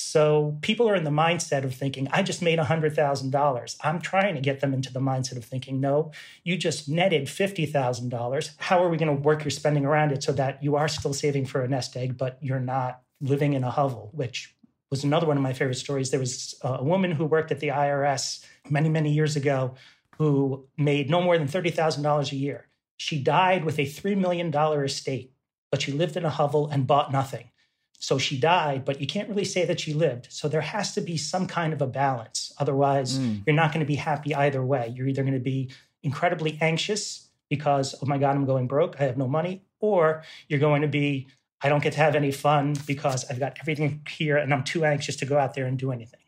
[0.00, 3.76] So people are in the mindset of thinking, I just made $100,000.
[3.82, 6.12] I'm trying to get them into the mindset of thinking, no,
[6.44, 8.50] you just netted $50,000.
[8.58, 11.12] How are we going to work your spending around it so that you are still
[11.12, 14.54] saving for a nest egg, but you're not living in a hovel, which
[14.88, 16.10] was another one of my favorite stories.
[16.12, 19.74] There was a woman who worked at the IRS many, many years ago
[20.16, 22.68] who made no more than $30,000 a year.
[22.98, 25.32] She died with a $3 million estate,
[25.72, 27.50] but she lived in a hovel and bought nothing.
[27.98, 30.28] So she died, but you can't really say that she lived.
[30.30, 32.52] So there has to be some kind of a balance.
[32.58, 33.42] Otherwise, Mm.
[33.46, 34.92] you're not going to be happy either way.
[34.94, 35.70] You're either going to be
[36.02, 40.60] incredibly anxious because, oh my God, I'm going broke, I have no money, or you're
[40.60, 41.26] going to be,
[41.60, 44.84] I don't get to have any fun because I've got everything here and I'm too
[44.84, 46.20] anxious to go out there and do anything.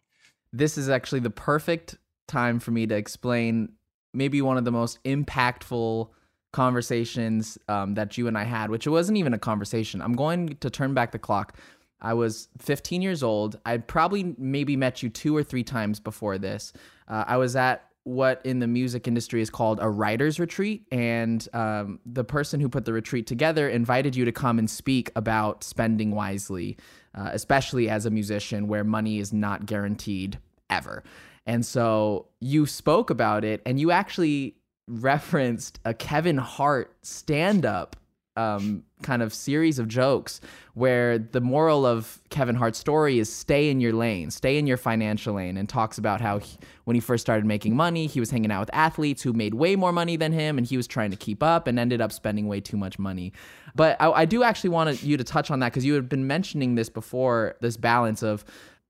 [0.53, 1.97] This is actually the perfect
[2.27, 3.73] time for me to explain
[4.13, 6.09] maybe one of the most impactful
[6.53, 10.03] conversations um, that you and I had, which it wasn't even a conversation.
[10.03, 11.57] I'm going to turn back the clock.
[12.01, 13.59] I was 15 years old.
[13.67, 16.73] I'd probably maybe met you two or three times before this.
[17.09, 20.87] Uh, I was at what in the music industry is called a writer's retreat.
[20.91, 25.11] And um, the person who put the retreat together invited you to come and speak
[25.15, 26.79] about spending wisely,
[27.15, 30.39] uh, especially as a musician where money is not guaranteed
[30.71, 31.05] ever.
[31.47, 34.57] And so you spoke about it and you actually
[34.91, 37.97] referenced a Kevin Hart stand up
[38.37, 40.41] um, kind of series of jokes
[40.75, 44.77] where the moral of Kevin Hart's story is stay in your lane, stay in your
[44.77, 48.31] financial lane, and talks about how he, when he first started making money, he was
[48.31, 51.11] hanging out with athletes who made way more money than him, and he was trying
[51.11, 53.33] to keep up and ended up spending way too much money.
[53.75, 56.27] But I, I do actually want you to touch on that because you had been
[56.27, 58.45] mentioning this before this balance of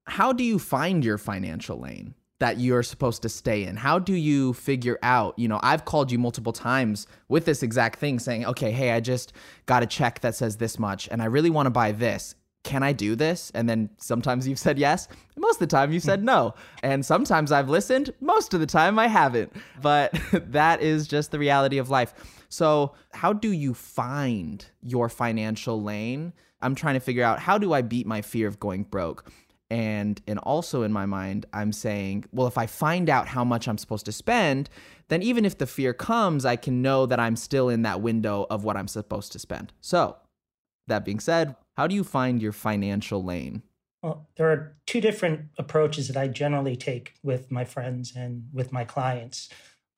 [0.05, 2.15] how do you find your financial lane?
[2.41, 3.77] That you're supposed to stay in?
[3.77, 5.39] How do you figure out?
[5.39, 9.01] You know, I've called you multiple times with this exact thing saying, okay, hey, I
[9.01, 9.33] just
[9.67, 12.35] got a check that says this much and I really want to buy this.
[12.63, 13.51] Can I do this?
[13.55, 15.09] And then sometimes you've said yes.
[15.37, 16.55] Most of the time you've said no.
[16.83, 18.13] And sometimes I've listened.
[18.21, 19.53] Most of the time I haven't.
[19.81, 22.13] But that is just the reality of life.
[22.51, 26.35] So, how do you find your financial lane?
[26.61, 29.31] I'm trying to figure out how do I beat my fear of going broke?
[29.71, 33.69] And and also in my mind i'm saying well if i find out how much
[33.69, 34.69] i'm supposed to spend
[35.09, 38.47] then even if the fear comes i can know that i'm still in that window
[38.51, 39.73] of what i'm supposed to spend.
[39.81, 40.17] So
[40.89, 43.63] that being said how do you find your financial lane?
[44.03, 48.73] Well there are two different approaches that i generally take with my friends and with
[48.73, 49.49] my clients.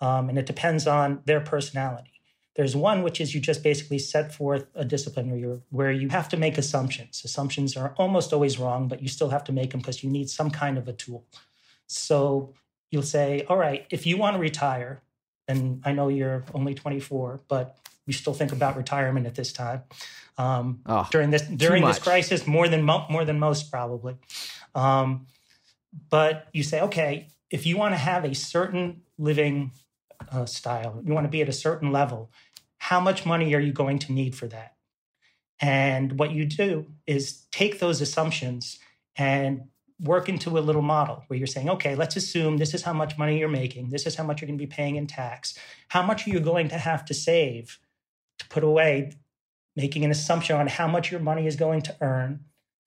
[0.00, 2.11] Um, and it depends on their personality
[2.54, 6.08] there's one which is you just basically set forth a discipline where, you where you
[6.10, 7.22] have to make assumptions.
[7.24, 10.28] Assumptions are almost always wrong, but you still have to make them because you need
[10.28, 11.24] some kind of a tool.
[11.86, 12.54] So
[12.90, 15.02] you'll say, all right, if you want to retire,
[15.48, 19.82] and I know you're only 24, but you still think about retirement at this time.
[20.38, 24.16] Um, oh, during this during this crisis, more than mo- more than most probably.
[24.74, 25.26] Um,
[26.10, 29.72] but you say, okay, if you want to have a certain living
[30.30, 32.30] uh, style, you want to be at a certain level,
[32.78, 34.74] how much money are you going to need for that?
[35.60, 38.78] And what you do is take those assumptions
[39.16, 39.62] and
[40.00, 43.16] work into a little model where you're saying, okay, let's assume this is how much
[43.16, 43.90] money you're making.
[43.90, 45.56] This is how much you're going to be paying in tax.
[45.88, 47.78] How much are you going to have to save
[48.38, 49.12] to put away,
[49.76, 52.40] making an assumption on how much your money is going to earn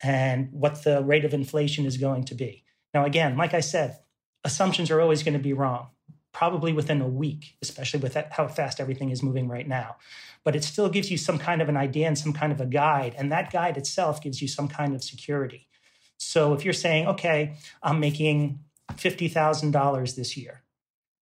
[0.04, 2.64] and what the rate of inflation is going to be.
[2.94, 3.98] Now, again, like I said,
[4.44, 5.88] assumptions are always going to be wrong
[6.36, 9.96] probably within a week, especially with how fast everything is moving right now.
[10.44, 12.66] But it still gives you some kind of an idea and some kind of a
[12.66, 13.16] guide.
[13.18, 15.70] And that guide itself gives you some kind of security.
[16.18, 18.60] So if you're saying, okay, I'm making
[18.92, 20.62] $50,000 this year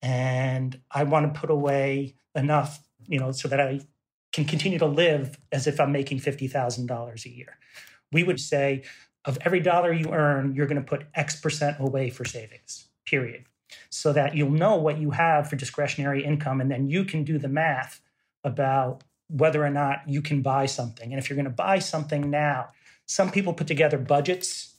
[0.01, 3.81] and I want to put away enough, you know, so that I
[4.31, 7.59] can continue to live as if I'm making $50,000 a year.
[8.11, 8.81] We would say
[9.25, 13.45] of every dollar you earn, you're going to put X percent away for savings, period
[13.89, 17.37] so that you'll know what you have for discretionary income and then you can do
[17.37, 18.01] the math
[18.43, 21.11] about whether or not you can buy something.
[21.11, 22.69] And if you're going to buy something now
[23.05, 24.69] some people put together budgets.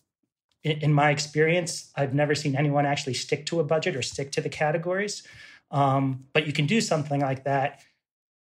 [0.63, 4.41] In, my experience i've never seen anyone actually stick to a budget or stick to
[4.41, 5.23] the categories.
[5.71, 7.83] Um, but you can do something like that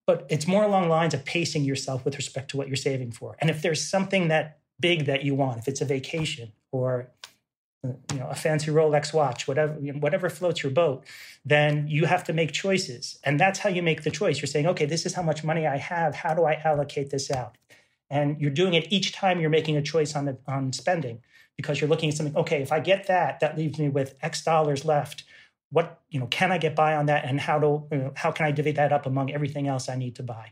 [0.05, 3.37] but it's more along lines of pacing yourself with respect to what you're saving for.
[3.39, 7.09] And if there's something that big that you want if it's a vacation or
[7.83, 11.03] you know a fancy Rolex watch, whatever whatever floats your boat,
[11.43, 14.39] then you have to make choices, and that's how you make the choice.
[14.39, 16.15] You're saying, okay, this is how much money I have.
[16.15, 17.57] How do I allocate this out?
[18.09, 21.21] And you're doing it each time you're making a choice on the, on spending
[21.55, 22.35] because you're looking at something.
[22.35, 25.23] Okay, if I get that, that leaves me with X dollars left.
[25.71, 28.31] What you know can I get by on that, and how do you know, how
[28.31, 30.51] can I divvy that up among everything else I need to buy?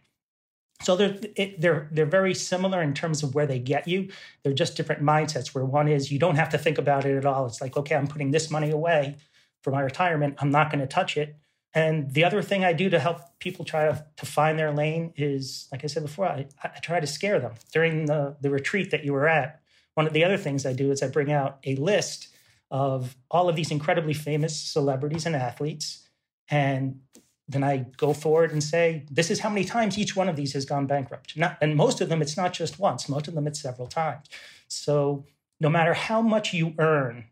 [0.82, 4.10] So they're it, they're they're very similar in terms of where they get you.
[4.44, 5.54] They're just different mindsets.
[5.54, 7.46] Where one is you don't have to think about it at all.
[7.46, 9.18] It's like okay, I'm putting this money away
[9.62, 10.36] for my retirement.
[10.40, 11.36] I'm not going to touch it.
[11.74, 15.14] And the other thing I do to help people try to, to find their lane
[15.16, 18.92] is, like I said before, I, I try to scare them during the the retreat
[18.92, 19.62] that you were at.
[19.96, 22.30] One of the other things I do is I bring out a list
[22.72, 26.08] of all of these incredibly famous celebrities and athletes
[26.50, 27.02] and
[27.50, 30.54] then I go forward and say, this is how many times each one of these
[30.54, 31.36] has gone bankrupt.
[31.36, 34.28] Not, and most of them, it's not just once, most of them, it's several times.
[34.68, 35.26] So
[35.60, 37.26] no matter how much you earn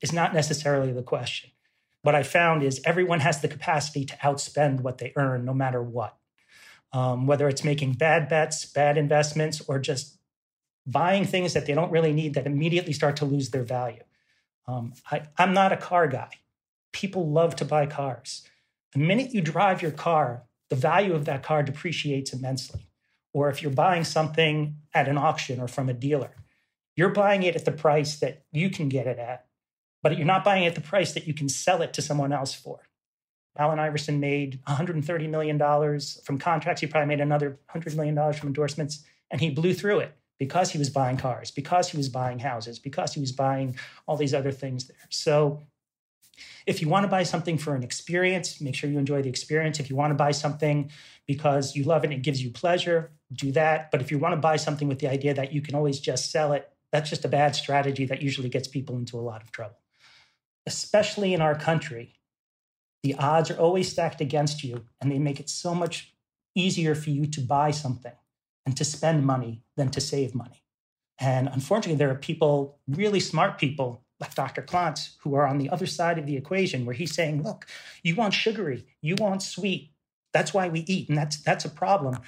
[0.00, 1.50] is not necessarily the question.
[2.00, 5.82] What I found is everyone has the capacity to outspend what they earn no matter
[5.82, 6.16] what.
[6.90, 10.16] Um, whether it's making bad bets, bad investments, or just
[10.86, 14.02] buying things that they don't really need that immediately start to lose their value.
[14.66, 16.30] Um, I, I'm not a car guy.
[16.92, 18.48] People love to buy cars.
[18.92, 22.88] The minute you drive your car, the value of that car depreciates immensely.
[23.32, 26.34] Or if you're buying something at an auction or from a dealer,
[26.96, 29.46] you're buying it at the price that you can get it at,
[30.02, 32.32] but you're not buying it at the price that you can sell it to someone
[32.32, 32.88] else for.
[33.56, 35.58] Allen Iverson made $130 million
[36.24, 36.80] from contracts.
[36.80, 40.78] He probably made another $100 million from endorsements, and he blew through it because he
[40.78, 43.76] was buying cars, because he was buying houses, because he was buying
[44.06, 44.96] all these other things there.
[45.10, 45.62] So
[46.66, 49.80] if you want to buy something for an experience, make sure you enjoy the experience.
[49.80, 50.90] If you want to buy something
[51.26, 53.90] because you love it and it gives you pleasure, do that.
[53.90, 56.30] But if you want to buy something with the idea that you can always just
[56.30, 59.50] sell it, that's just a bad strategy that usually gets people into a lot of
[59.50, 59.78] trouble.
[60.66, 62.14] Especially in our country,
[63.02, 66.14] the odds are always stacked against you, and they make it so much
[66.54, 68.12] easier for you to buy something
[68.66, 70.64] and to spend money than to save money.
[71.18, 74.04] And unfortunately, there are people, really smart people
[74.34, 74.62] Dr.
[74.62, 77.66] Klontz, who are on the other side of the equation, where he's saying, look,
[78.02, 79.92] you want sugary, you want sweet.
[80.32, 82.18] That's why we eat, and that's that's a problem.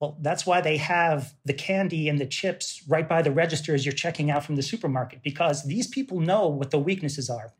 [0.00, 3.86] Well, that's why they have the candy and the chips right by the register as
[3.86, 7.54] you're checking out from the supermarket, because these people know what the weaknesses are.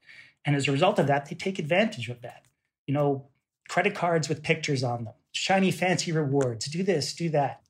[0.45, 2.45] And as a result of that, they take advantage of that.
[2.87, 3.28] You know,
[3.68, 7.65] credit cards with pictures on them, shiny, fancy rewards, do this, do that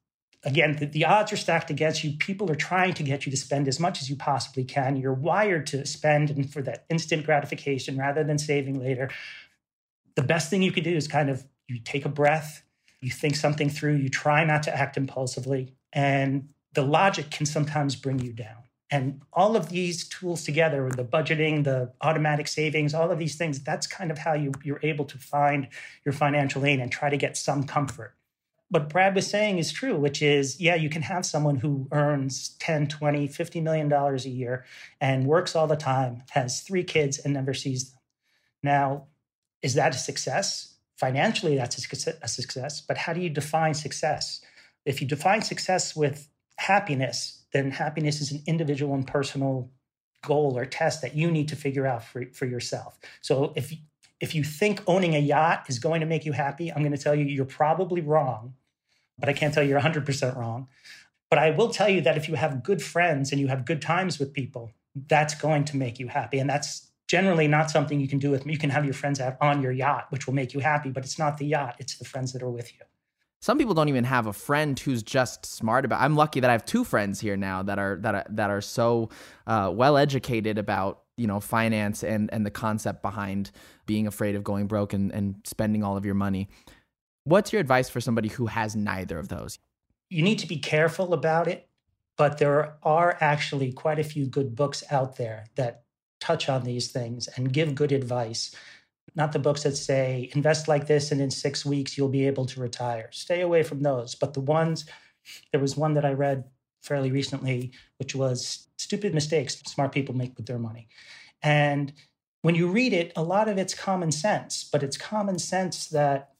[0.46, 2.12] again, the, the, odds are stacked against you.
[2.12, 4.96] People are trying to get you to spend as much as you possibly can.
[4.96, 9.10] You're wired to spend and for that instant gratification rather than saving later.
[10.14, 12.62] The best thing you could do is kind of you take a breath,
[13.00, 17.96] you think something through, you try not to act impulsively, and the logic can sometimes
[17.96, 18.62] bring you down.
[18.88, 23.60] And all of these tools together, the budgeting, the automatic savings, all of these things,
[23.64, 25.66] that's kind of how you, you're able to find
[26.04, 28.15] your financial lane and try to get some comfort
[28.68, 32.56] what Brad was saying is true, which is, yeah, you can have someone who earns
[32.58, 34.64] 10, 20, 50 million dollars a year
[35.00, 38.00] and works all the time, has three kids and never sees them.
[38.62, 39.06] Now,
[39.62, 40.74] is that a success?
[40.96, 44.40] Financially, that's a success, but how do you define success?
[44.84, 49.70] If you define success with happiness, then happiness is an individual and personal
[50.24, 52.98] goal or test that you need to figure out for, for yourself.
[53.20, 53.72] So if
[54.20, 57.02] if you think owning a yacht is going to make you happy, I'm going to
[57.02, 58.54] tell you you're probably wrong,
[59.18, 60.68] but I can't tell you you're 100% wrong.
[61.28, 63.82] But I will tell you that if you have good friends and you have good
[63.82, 64.72] times with people,
[65.08, 66.38] that's going to make you happy.
[66.38, 69.62] And that's generally not something you can do with you can have your friends on
[69.62, 72.32] your yacht, which will make you happy, but it's not the yacht, it's the friends
[72.32, 72.80] that are with you.
[73.40, 76.00] Some people don't even have a friend who's just smart about.
[76.00, 78.60] I'm lucky that I have two friends here now that are that are that are
[78.60, 79.10] so
[79.46, 83.50] uh, well educated about you know finance and and the concept behind
[83.86, 86.48] being afraid of going broke and, and spending all of your money.
[87.24, 89.58] What's your advice for somebody who has neither of those?
[90.10, 91.68] You need to be careful about it
[92.16, 95.82] but there are actually quite a few good books out there that
[96.20, 98.54] touch on these things and give good advice.
[99.14, 102.46] Not the books that say invest like this and in six weeks you'll be able
[102.46, 103.08] to retire.
[103.12, 104.86] Stay away from those but the ones
[105.50, 106.44] there was one that i read
[106.86, 110.88] fairly recently, which was Stupid Mistakes Smart People Make with Their Money.
[111.42, 111.92] And
[112.42, 116.32] when you read it, a lot of it's common sense, but it's common sense that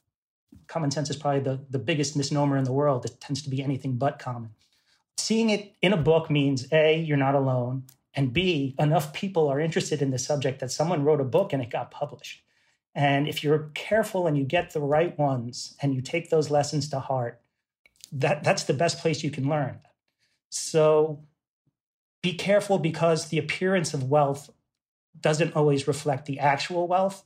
[0.67, 3.05] common sense is probably the, the biggest misnomer in the world.
[3.05, 4.51] It tends to be anything but common.
[5.17, 7.83] Seeing it in a book means A, you're not alone,
[8.15, 11.61] and B, enough people are interested in the subject that someone wrote a book and
[11.61, 12.41] it got published.
[12.95, 16.89] And if you're careful and you get the right ones and you take those lessons
[16.89, 17.39] to heart,
[18.11, 19.79] that, that's the best place you can learn.
[20.49, 21.23] So
[22.21, 24.49] be careful because the appearance of wealth
[25.19, 27.23] doesn't always reflect the actual wealth.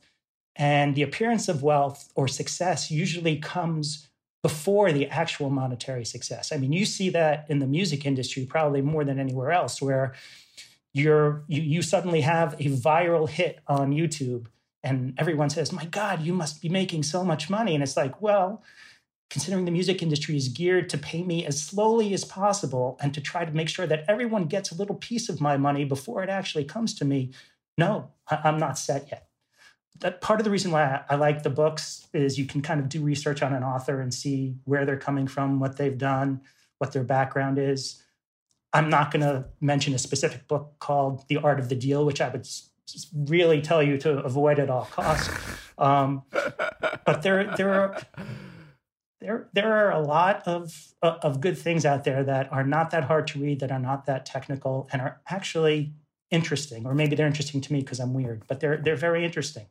[0.56, 4.08] And the appearance of wealth or success usually comes
[4.42, 6.52] before the actual monetary success.
[6.52, 10.14] I mean, you see that in the music industry probably more than anywhere else, where
[10.92, 14.46] you're you, you suddenly have a viral hit on YouTube
[14.82, 17.74] and everyone says, My God, you must be making so much money.
[17.74, 18.62] And it's like, well,
[19.32, 23.20] considering the music industry is geared to pay me as slowly as possible and to
[23.20, 26.28] try to make sure that everyone gets a little piece of my money before it
[26.28, 27.30] actually comes to me,
[27.78, 29.28] no, I'm not set yet.
[30.00, 32.90] That part of the reason why I like the books is you can kind of
[32.90, 36.42] do research on an author and see where they're coming from, what they've done,
[36.76, 38.02] what their background is.
[38.74, 42.20] I'm not going to mention a specific book called The Art of the Deal, which
[42.20, 42.46] I would
[43.14, 45.32] really tell you to avoid at all costs.
[45.78, 46.24] Um,
[47.06, 47.96] but there, there are
[49.22, 53.04] there there are a lot of of good things out there that are not that
[53.04, 55.92] hard to read, that are not that technical, and are actually
[56.30, 56.86] interesting.
[56.86, 59.66] Or maybe they're interesting to me because I'm weird, but they're they're very interesting.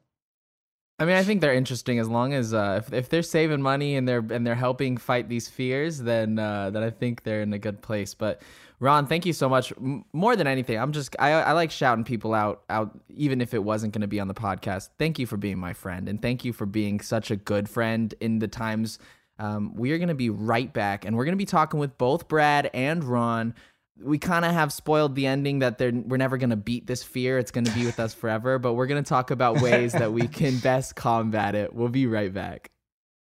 [1.02, 3.96] I mean, I think they're interesting as long as uh, if if they're saving money
[3.96, 7.52] and they're and they're helping fight these fears, then uh, then I think they're in
[7.54, 8.14] a good place.
[8.14, 8.44] But
[8.80, 9.74] Ron, thank you so much.
[10.14, 13.64] More than anything, I'm just I, I like shouting people out out even if it
[13.64, 14.90] wasn't going to be on the podcast.
[15.00, 18.14] Thank you for being my friend, and thank you for being such a good friend
[18.22, 19.00] in the times.
[19.42, 21.98] Um, we are going to be right back, and we're going to be talking with
[21.98, 23.56] both Brad and Ron.
[24.00, 27.02] We kind of have spoiled the ending that they're we're never going to beat this
[27.02, 27.40] fear.
[27.40, 30.14] It's going to be with us forever but we're going to talk about ways that
[30.14, 31.74] we can best combat it.
[31.74, 32.72] We'll be right back.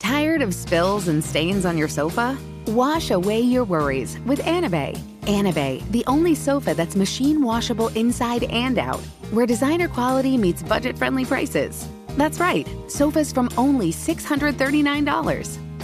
[0.00, 2.36] Tired of spills and stains on your sofa?
[2.68, 8.78] Wash away your worries with anabei anabei the only sofa that's machine washable inside and
[8.78, 9.00] out
[9.30, 11.86] where designer quality meets budget friendly prices.
[12.16, 15.67] That's right sofas from only $639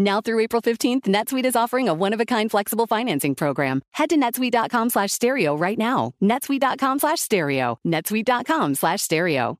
[0.00, 3.82] Now through April 15th, NetSuite is offering a one-of-a-kind flexible financing program.
[3.92, 6.14] Head to netsuite.com slash stereo right now.
[6.22, 7.78] netsuite.com slash stereo.
[7.86, 9.58] netsuite.com slash stereo.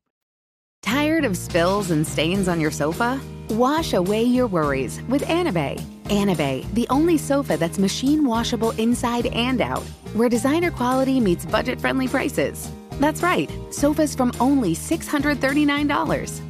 [0.83, 3.21] Tired of spills and stains on your sofa?
[3.51, 5.79] Wash away your worries with Anabei.
[6.05, 9.83] Anabei, the only sofa that's machine washable inside and out,
[10.15, 12.71] where designer quality meets budget friendly prices.
[12.93, 16.50] That's right, sofas from only $639.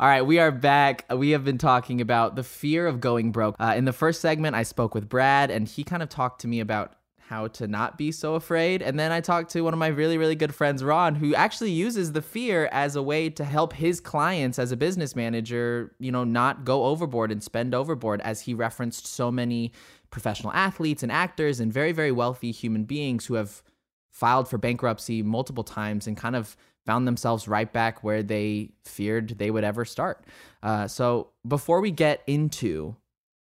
[0.00, 1.04] All right, we are back.
[1.14, 3.54] We have been talking about the fear of going broke.
[3.60, 6.48] Uh, in the first segment, I spoke with Brad, and he kind of talked to
[6.48, 6.94] me about
[7.28, 8.82] how to not be so afraid.
[8.82, 11.70] And then I talked to one of my really, really good friends, Ron, who actually
[11.70, 16.10] uses the fear as a way to help his clients as a business manager, you
[16.10, 19.70] know, not go overboard and spend overboard, as he referenced so many
[20.10, 23.62] professional athletes and actors and very, very wealthy human beings who have
[24.10, 26.56] filed for bankruptcy multiple times and kind of
[26.86, 30.24] found themselves right back where they feared they would ever start.
[30.62, 32.96] Uh, so before we get into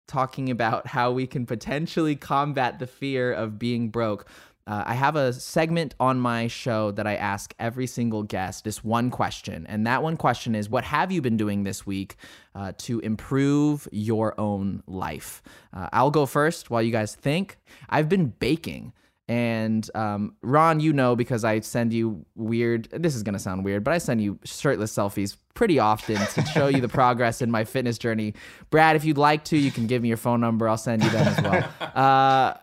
[0.08, 4.28] talking about how we can potentially combat the fear of being broke,
[4.68, 8.84] uh, I have a segment on my show that I ask every single guest this
[8.84, 9.68] one question.
[9.68, 12.16] And that one question is What have you been doing this week
[12.56, 15.44] uh, to improve your own life?
[15.72, 17.58] Uh, I'll go first while you guys think.
[17.90, 18.94] I've been baking.
[19.28, 23.66] And um, Ron, you know, because I send you weird, this is going to sound
[23.66, 27.50] weird, but I send you shirtless selfies pretty often to show you the progress in
[27.50, 28.36] my fitness journey.
[28.70, 30.70] Brad, if you'd like to, you can give me your phone number.
[30.70, 31.70] I'll send you them as well.
[31.96, 32.58] Uh,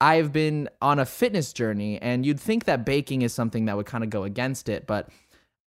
[0.00, 3.86] I've been on a fitness journey, and you'd think that baking is something that would
[3.86, 5.08] kind of go against it, but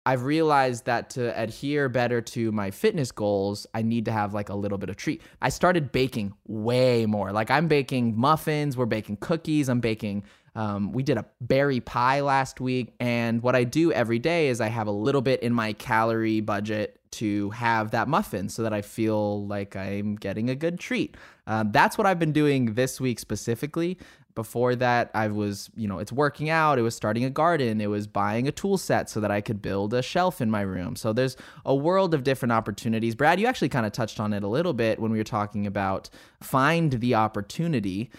[0.06, 4.50] I've realized that to adhere better to my fitness goals, I need to have like
[4.50, 5.22] a little bit of treat.
[5.42, 7.32] I started baking way more.
[7.32, 10.24] Like I'm baking muffins, we're baking cookies, I'm baking.
[10.56, 14.60] Um, we did a berry pie last week, and what I do every day is
[14.60, 18.74] I have a little bit in my calorie budget to have that muffin so that
[18.74, 21.16] I feel like I'm getting a good treat.
[21.48, 23.98] Um, that's what I've been doing this week specifically
[24.42, 27.92] before that i was you know it's working out it was starting a garden it
[27.92, 30.96] was buying a tool set so that i could build a shelf in my room.
[30.96, 33.14] So there's a world of different opportunities.
[33.14, 35.68] Brad you actually kind of touched on it a little bit when we were talking
[35.68, 36.10] about
[36.42, 38.10] find the opportunity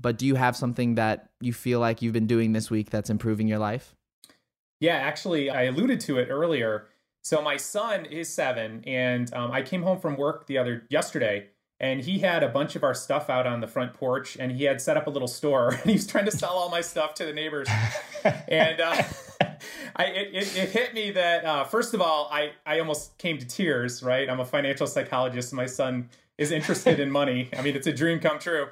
[0.00, 3.10] but do you have something that you feel like you've been doing this week that's
[3.10, 3.94] improving your life?
[4.80, 6.88] Yeah actually i alluded to it earlier.
[7.22, 11.48] So my son is seven and um, i came home from work the other yesterday
[11.80, 14.64] and he had a bunch of our stuff out on the front porch and he
[14.64, 17.14] had set up a little store and he was trying to sell all my stuff
[17.14, 17.68] to the neighbors.
[18.48, 19.02] And uh,
[19.96, 23.38] I, it, it, it, hit me that uh, first of all I, I almost came
[23.38, 24.28] to tears right?
[24.28, 27.48] I'm a financial psychologist and my son is interested in money.
[27.56, 28.68] I mean it's a dream come true.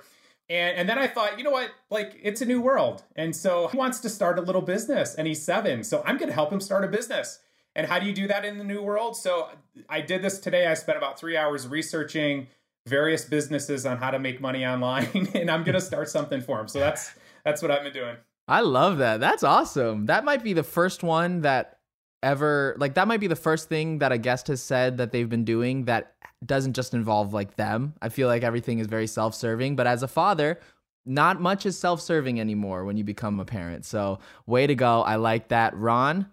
[0.49, 1.71] And, and then i thought you know what?
[1.91, 3.05] Like it's a new world.
[3.15, 5.85] And so he wants to start a little business and he's seven.
[5.85, 7.39] So i'm going to help him start a business.
[7.77, 9.17] And how do you do that in the new world?
[9.17, 9.51] So
[9.89, 10.67] i did this today.
[10.67, 12.49] I spent about three hours researching
[12.87, 16.59] various businesses on how to make money online and I'm going to start something for
[16.59, 16.69] them.
[16.69, 17.13] So that's
[17.45, 18.17] that's what I've been doing.
[18.49, 19.21] I love that.
[19.21, 20.07] That's awesome.
[20.07, 21.79] That might be the first one that
[22.23, 25.29] ever like that might be the first thing that a guest has said that they've
[25.29, 26.15] been doing that
[26.45, 27.95] doesn't just involve like them.
[28.01, 30.61] I feel like everything is very self-serving, but as a father,
[31.05, 33.85] not much is self-serving anymore when you become a parent.
[33.85, 35.03] So, way to go.
[35.03, 35.75] I like that.
[35.77, 36.27] Ron,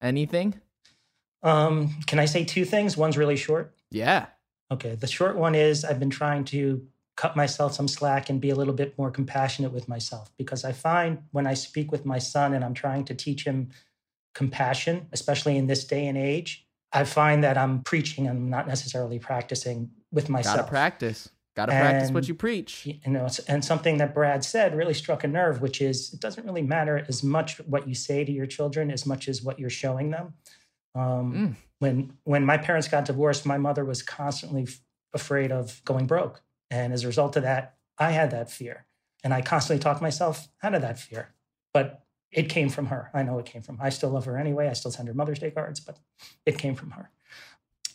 [0.00, 0.60] anything?
[1.42, 2.96] Um, can I say two things?
[2.96, 3.74] One's really short.
[3.90, 4.26] Yeah.
[4.72, 4.94] Okay.
[4.94, 8.54] The short one is I've been trying to cut myself some slack and be a
[8.54, 12.54] little bit more compassionate with myself because I find when I speak with my son
[12.54, 13.68] and I'm trying to teach him
[14.34, 18.66] compassion, especially in this day and age, I find that I'm preaching and I'm not
[18.66, 20.56] necessarily practicing with myself.
[20.56, 21.28] Gotta practice.
[21.54, 22.86] Gotta practice what you preach.
[22.86, 26.46] You know, and something that Brad said really struck a nerve, which is it doesn't
[26.46, 29.68] really matter as much what you say to your children as much as what you're
[29.68, 30.32] showing them.
[30.94, 31.54] Um, mm.
[31.82, 34.68] When when my parents got divorced, my mother was constantly
[35.12, 38.86] afraid of going broke, and as a result of that, I had that fear,
[39.24, 41.34] and I constantly talked myself out of that fear.
[41.74, 43.10] But it came from her.
[43.12, 43.78] I know it came from.
[43.80, 44.68] I still love her anyway.
[44.68, 45.98] I still send her Mother's Day cards, but
[46.46, 47.10] it came from her.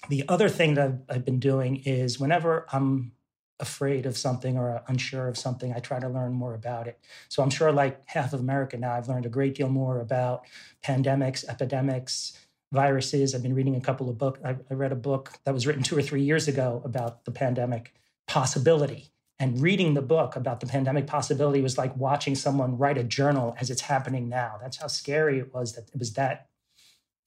[0.09, 3.13] The other thing that I've been doing is whenever I'm
[3.57, 6.99] afraid of something or unsure of something, I try to learn more about it.
[7.29, 10.45] So I'm sure, like half of America now, I've learned a great deal more about
[10.83, 12.37] pandemics, epidemics,
[12.71, 13.33] viruses.
[13.33, 14.39] I've been reading a couple of books.
[14.43, 17.31] I, I read a book that was written two or three years ago about the
[17.31, 17.93] pandemic
[18.27, 19.11] possibility.
[19.39, 23.55] And reading the book about the pandemic possibility was like watching someone write a journal
[23.59, 24.57] as it's happening now.
[24.61, 26.47] That's how scary it was that it was that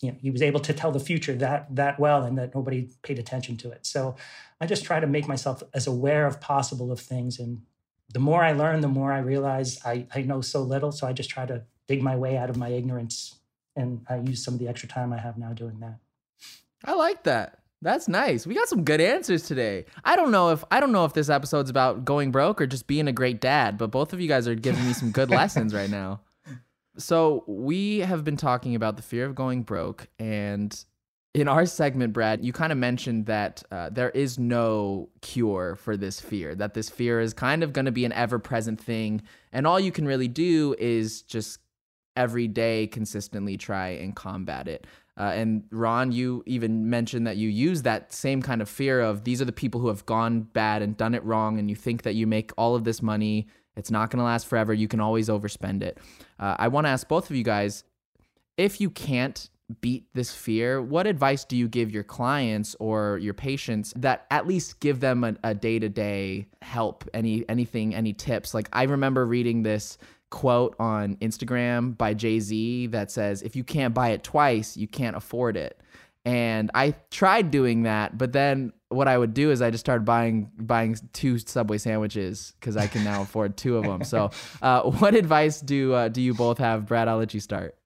[0.01, 2.91] you know he was able to tell the future that that well and that nobody
[3.03, 4.17] paid attention to it so
[4.61, 7.63] i just try to make myself as aware of possible of things and
[8.13, 11.13] the more i learn the more i realize i, I know so little so i
[11.13, 13.40] just try to dig my way out of my ignorance
[13.77, 15.99] and i use some of the extra time i have now doing that
[16.85, 18.47] i like that that's nice.
[18.47, 19.87] We got some good answers today.
[20.05, 22.87] I don't know if I don't know if this episode's about going broke or just
[22.87, 25.73] being a great dad, but both of you guys are giving me some good lessons
[25.73, 26.21] right now.
[26.99, 30.79] So we have been talking about the fear of going broke, and
[31.33, 35.97] in our segment, Brad, you kind of mentioned that uh, there is no cure for
[35.97, 36.55] this fear.
[36.55, 39.93] That this fear is kind of going to be an ever-present thing, and all you
[39.93, 41.61] can really do is just
[42.17, 44.87] every day consistently try and combat it.
[45.17, 49.25] Uh, and Ron, you even mentioned that you use that same kind of fear of
[49.25, 52.03] these are the people who have gone bad and done it wrong, and you think
[52.03, 53.47] that you make all of this money
[53.77, 54.75] it's not going to last forever.
[54.75, 55.99] You can always overspend it.
[56.39, 57.85] Uh, I want to ask both of you guys
[58.57, 59.49] if you can't
[59.81, 64.47] beat this fear, what advice do you give your clients or your patients that at
[64.47, 67.09] least give them a day to day help?
[67.15, 68.53] Any anything, any tips?
[68.53, 69.97] Like I remember reading this
[70.31, 74.89] quote on Instagram by Jay Z that says, "If you can't buy it twice, you
[74.89, 75.81] can't afford it."
[76.25, 80.05] And I tried doing that, but then what I would do is I just started
[80.05, 84.05] buying buying two Subway sandwiches because I can now afford two of them.
[84.05, 84.31] So,
[84.63, 87.09] uh, what advice do uh, do you both have, Brad?
[87.09, 87.77] I'll let you start.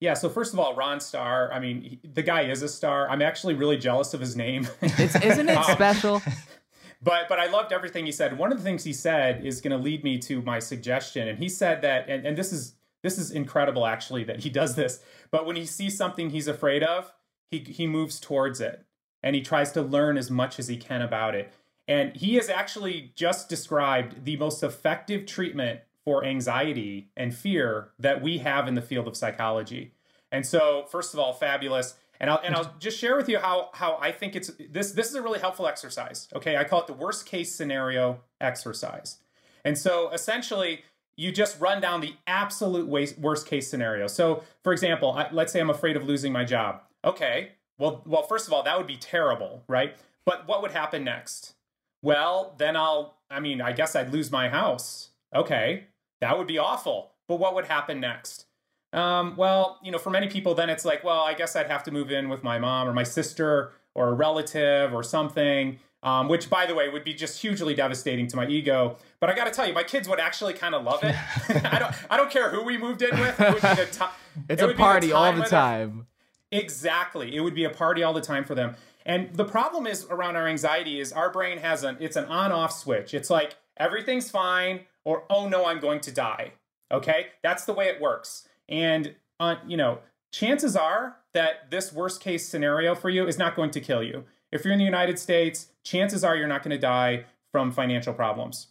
[0.00, 0.14] Yeah.
[0.14, 1.52] So first of all, Ron Starr.
[1.52, 3.08] I mean, he, the guy is a star.
[3.10, 4.66] I'm actually really jealous of his name.
[4.80, 6.22] It's, isn't it um, special?
[7.02, 8.36] but but I loved everything he said.
[8.36, 11.38] One of the things he said is going to lead me to my suggestion, and
[11.38, 15.00] he said that, and, and this is this is incredible actually that he does this.
[15.30, 17.12] But when he sees something he's afraid of,
[17.50, 18.84] he he moves towards it
[19.22, 21.52] and he tries to learn as much as he can about it.
[21.86, 28.22] And he has actually just described the most effective treatment for anxiety and fear that
[28.22, 29.92] we have in the field of psychology.
[30.32, 31.96] And so, first of all, fabulous.
[32.20, 32.66] And I'll and mm-hmm.
[32.66, 35.40] I'll just share with you how how I think it's this this is a really
[35.40, 36.28] helpful exercise.
[36.34, 39.18] Okay, I call it the worst case scenario exercise.
[39.64, 40.82] And so essentially,
[41.16, 44.06] you just run down the absolute worst case scenario.
[44.06, 46.82] So, for example, let's say I'm afraid of losing my job.
[47.04, 49.96] Okay, well, well, first of all, that would be terrible, right?
[50.24, 51.54] But what would happen next?
[52.02, 55.10] Well, then I'll, I mean, I guess I'd lose my house.
[55.34, 55.84] Okay,
[56.20, 57.12] that would be awful.
[57.28, 58.46] But what would happen next?
[58.92, 61.84] Um, well, you know, for many people, then it's like, well, I guess I'd have
[61.84, 65.78] to move in with my mom or my sister or a relative or something.
[66.02, 68.96] Um, which, by the way, would be just hugely devastating to my ego.
[69.20, 71.14] But I got to tell you, my kids would actually kind of love it.
[71.70, 73.38] I don't, I don't care who we moved in with.
[73.38, 74.10] It would be the time.
[74.48, 76.06] It's it a party all the time.
[76.52, 77.36] Exactly.
[77.36, 78.76] It would be a party all the time for them.
[79.04, 82.72] And the problem is around our anxiety is our brain has an it's an on-off
[82.72, 83.12] switch.
[83.14, 86.52] It's like everything's fine or oh no, I'm going to die.
[86.92, 87.28] Okay?
[87.42, 88.48] That's the way it works.
[88.70, 89.98] And uh, you know,
[90.32, 94.24] chances are that this worst case scenario for you is not going to kill you.
[94.52, 98.12] If you're in the United States, chances are you're not going to die from financial
[98.12, 98.68] problems.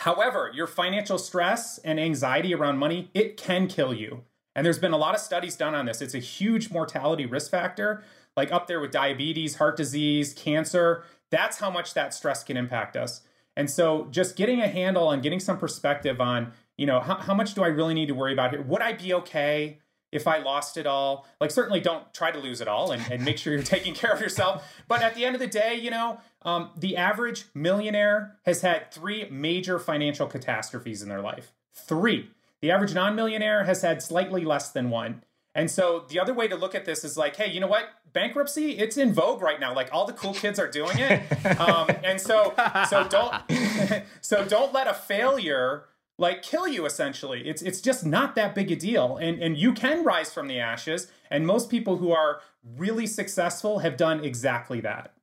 [0.00, 4.22] However, your financial stress and anxiety around money, it can kill you.
[4.56, 6.02] And there's been a lot of studies done on this.
[6.02, 8.02] It's a huge mortality risk factor,
[8.36, 11.04] like up there with diabetes, heart disease, cancer.
[11.30, 13.22] That's how much that stress can impact us.
[13.56, 17.34] And so just getting a handle on getting some perspective on, you know, how, how
[17.34, 18.62] much do I really need to worry about here?
[18.62, 19.78] Would I be okay
[20.12, 21.26] if I lost it all?
[21.40, 24.12] Like, certainly don't try to lose it all and, and make sure you're taking care
[24.12, 24.64] of yourself.
[24.88, 28.92] But at the end of the day, you know, um, the average millionaire has had
[28.92, 31.52] three major financial catastrophes in their life.
[31.72, 32.30] Three.
[32.60, 35.22] The average non millionaire has had slightly less than one.
[35.54, 37.88] And so the other way to look at this is like, hey, you know what?
[38.12, 39.74] Bankruptcy, it's in vogue right now.
[39.74, 41.22] Like all the cool kids are doing it.
[41.58, 42.52] Um, and so
[42.88, 43.34] so don't
[44.20, 45.84] so don't let a failure
[46.18, 47.46] like kill you essentially.
[47.48, 49.16] It's it's just not that big a deal.
[49.16, 51.10] And and you can rise from the ashes.
[51.30, 52.40] And most people who are
[52.76, 55.14] really successful have done exactly that.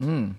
[0.00, 0.32] Hmm.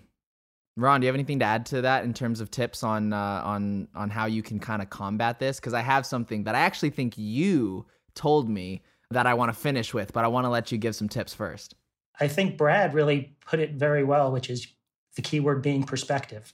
[0.76, 3.42] Ron, do you have anything to add to that in terms of tips on uh,
[3.44, 5.60] on on how you can kind of combat this?
[5.60, 9.60] Because I have something that I actually think you told me that I want to
[9.60, 11.74] finish with, but I want to let you give some tips first.
[12.20, 14.68] I think Brad really put it very well, which is
[15.16, 16.54] the keyword being perspective,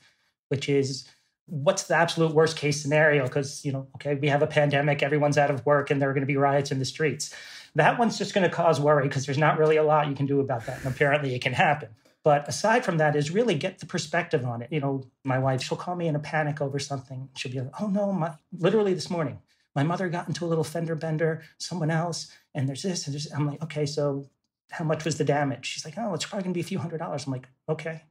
[0.50, 1.08] which is
[1.46, 3.24] what's the absolute worst case scenario?
[3.24, 6.14] Because, you know, okay, we have a pandemic, everyone's out of work, and there are
[6.14, 7.34] going to be riots in the streets.
[7.76, 10.26] That one's just going to cause worry because there's not really a lot you can
[10.26, 10.78] do about that.
[10.84, 11.90] And apparently it can happen.
[12.24, 14.70] But aside from that, is really get the perspective on it.
[14.72, 17.30] You know, my wife, she'll call me in a panic over something.
[17.36, 19.40] She'll be like, oh no, my literally this morning,
[19.76, 23.30] my mother got into a little fender bender, someone else, and there's this and there's
[23.32, 24.30] I'm like, okay, so
[24.72, 25.66] how much was the damage?
[25.66, 27.26] She's like, oh, it's probably gonna be a few hundred dollars.
[27.26, 28.04] I'm like, okay.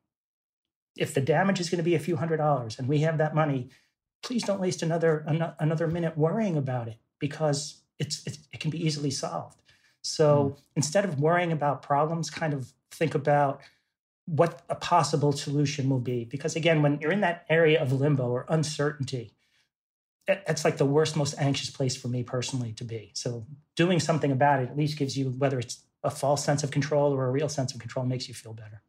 [0.96, 3.70] If the damage is gonna be a few hundred dollars and we have that money,
[4.22, 5.24] please don't waste another
[5.58, 9.60] another minute worrying about it because it's, it's it can be easily solved.
[10.02, 10.62] So mm.
[10.76, 13.60] instead of worrying about problems, kind of think about
[14.26, 16.24] what a possible solution will be.
[16.24, 19.32] Because again, when you're in that area of limbo or uncertainty,
[20.26, 23.10] that's like the worst, most anxious place for me personally to be.
[23.14, 26.70] So doing something about it at least gives you, whether it's a false sense of
[26.70, 28.82] control or a real sense of control, makes you feel better.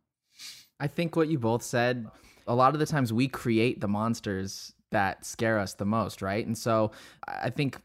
[0.84, 2.08] I think what you both said,
[2.46, 6.46] a lot of the times we create the monsters that scare us the most, right?
[6.46, 6.92] And so
[7.26, 7.82] I think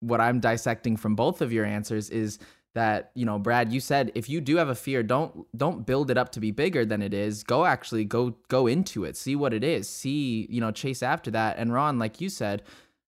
[0.00, 2.38] what I'm dissecting from both of your answers is
[2.74, 6.10] that you know brad you said if you do have a fear don't don't build
[6.10, 7.42] it up to be bigger than it is.
[7.44, 9.16] Go actually go go into it.
[9.16, 9.86] See what it is.
[9.88, 11.58] See you know chase after that.
[11.58, 12.62] And ron like you said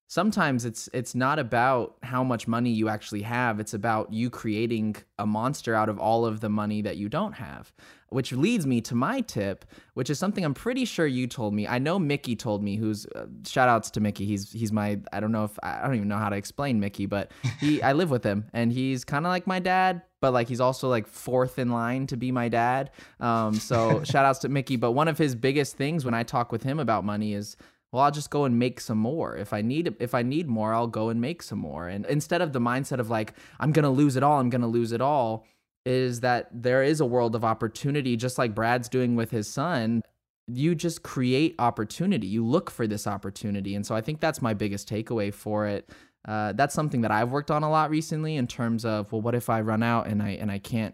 [0.07, 4.95] sometimes it's it's not about how much money you actually have it's about you creating
[5.19, 7.73] a monster out of all of the money that you don't have
[8.09, 11.67] which leads me to my tip which is something i'm pretty sure you told me.
[11.67, 14.25] I know mickey told me who's uh, shout outs to mickey.
[14.25, 17.05] He's he's my i don't know if i don't even know how to explain mickey
[17.05, 20.47] but he i live with him and he's kind of like my dad but like
[20.47, 22.91] he's also like fourth in line to be my dad.
[23.19, 26.53] Um so shout outs to mickey but one of his biggest things when i talk
[26.53, 27.57] with him about money is
[27.91, 29.35] well i'll just go and make some more.
[29.35, 31.87] If i need if i need more i'll go and make some more.
[31.87, 34.91] And instead of the mindset of like i'm gonna lose it all i'm gonna lose
[34.91, 35.45] it all
[35.85, 40.01] is that there is a world of opportunity just like brad's doing with his son.
[40.49, 42.27] You just create opportunity.
[42.27, 43.75] You look for this opportunity.
[43.75, 45.89] And so i think that's my biggest takeaway for it.
[46.27, 49.33] Uh, that's something that i've worked on a lot recently in terms of well what
[49.33, 50.93] if i run out and i and i can't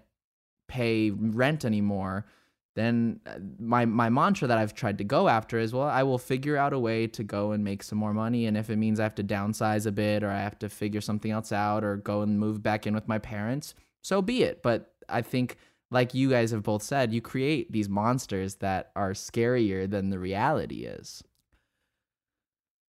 [0.67, 2.25] pay rent anymore
[2.75, 6.17] then uh, my my mantra that I've tried to go after is well I will
[6.17, 8.45] figure out a way to go and make some more money.
[8.47, 11.01] And if it means I have to downsize a bit or I have to figure
[11.01, 14.61] something else out or go and move back in with my parents so be it.
[14.61, 15.57] But I think
[15.89, 20.19] like you guys have both said you create these monsters that are scarier than the
[20.19, 21.23] reality is.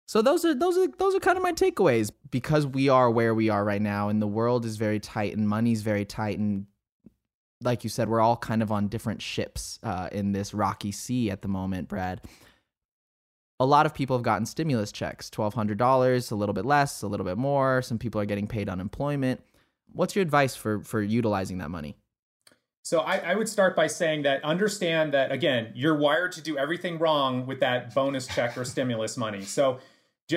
[0.06, 2.12] So those are those are those are kind of my takeaways.
[2.30, 5.48] Because we are where we are right now and the world is very tight and
[5.48, 6.66] money's very tight and
[7.64, 11.32] like you said, we're all kind of on different ships uh, in this rocky sea
[11.32, 12.22] at the moment, Brad.
[13.60, 17.26] A lot of people have gotten stimulus checks $1,200, a little bit less, a little
[17.26, 17.82] bit more.
[17.82, 19.42] Some people are getting paid unemployment.
[19.92, 21.96] What's your advice for, for utilizing that money?
[22.86, 26.58] So I, I, would start by saying that understand that again, you're wired to do
[26.58, 29.44] everything wrong with that bonus check or stimulus money.
[29.44, 29.80] So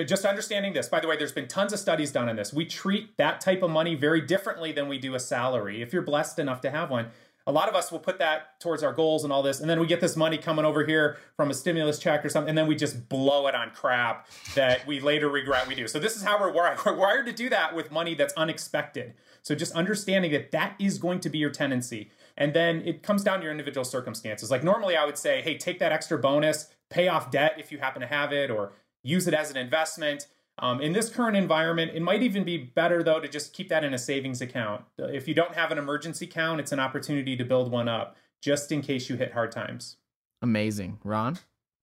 [0.05, 0.89] just understanding this.
[0.89, 2.53] By the way, there's been tons of studies done on this.
[2.53, 5.83] We treat that type of money very differently than we do a salary.
[5.83, 7.09] If you're blessed enough to have one,
[7.49, 9.79] a lot of us will put that towards our goals and all this, and then
[9.79, 12.67] we get this money coming over here from a stimulus check or something, and then
[12.67, 14.27] we just blow it on crap
[14.57, 15.87] that we later regret we do.
[15.87, 16.85] So this is how we're wired.
[16.85, 19.15] We're wired to do that with money that's unexpected.
[19.43, 22.11] So just understanding that that is going to be your tendency.
[22.37, 24.51] And then it comes down to your individual circumstances.
[24.51, 27.79] Like normally I would say, hey, take that extra bonus, pay off debt if you
[27.79, 28.73] happen to have it, or
[29.07, 30.27] use it as an investment.
[30.59, 33.85] Um, in this current environment, it might even be better though to just keep that
[33.85, 34.85] in a savings account.
[34.99, 38.73] If you don't have an emergency account, it's an opportunity to build one up just
[38.73, 39.97] in case you hit hard times.
[40.43, 40.99] Amazing.
[41.05, 41.39] Ron?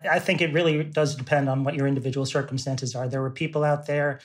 [0.09, 3.07] I think it really does depend on what your individual circumstances are.
[3.07, 4.19] There were people out there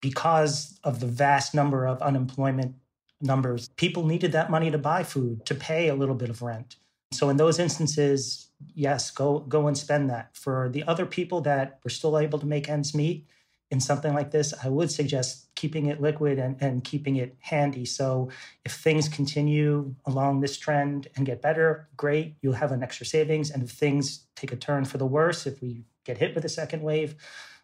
[0.00, 2.74] because of the vast number of unemployment
[3.20, 6.76] numbers, people needed that money to buy food, to pay a little bit of rent.
[7.12, 10.36] So in those instances, yes, go go and spend that.
[10.36, 13.26] For the other people that were still able to make ends meet
[13.70, 17.84] in something like this, I would suggest keeping it liquid and, and keeping it handy.
[17.84, 18.30] So
[18.64, 23.50] if things continue along this trend and get better, great, you'll have an extra savings.
[23.50, 26.50] And if things take a turn for the worse, if we get hit with a
[26.50, 27.14] second wave,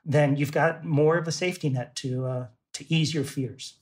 [0.05, 3.75] then you've got more of a safety net to uh, to ease your fears.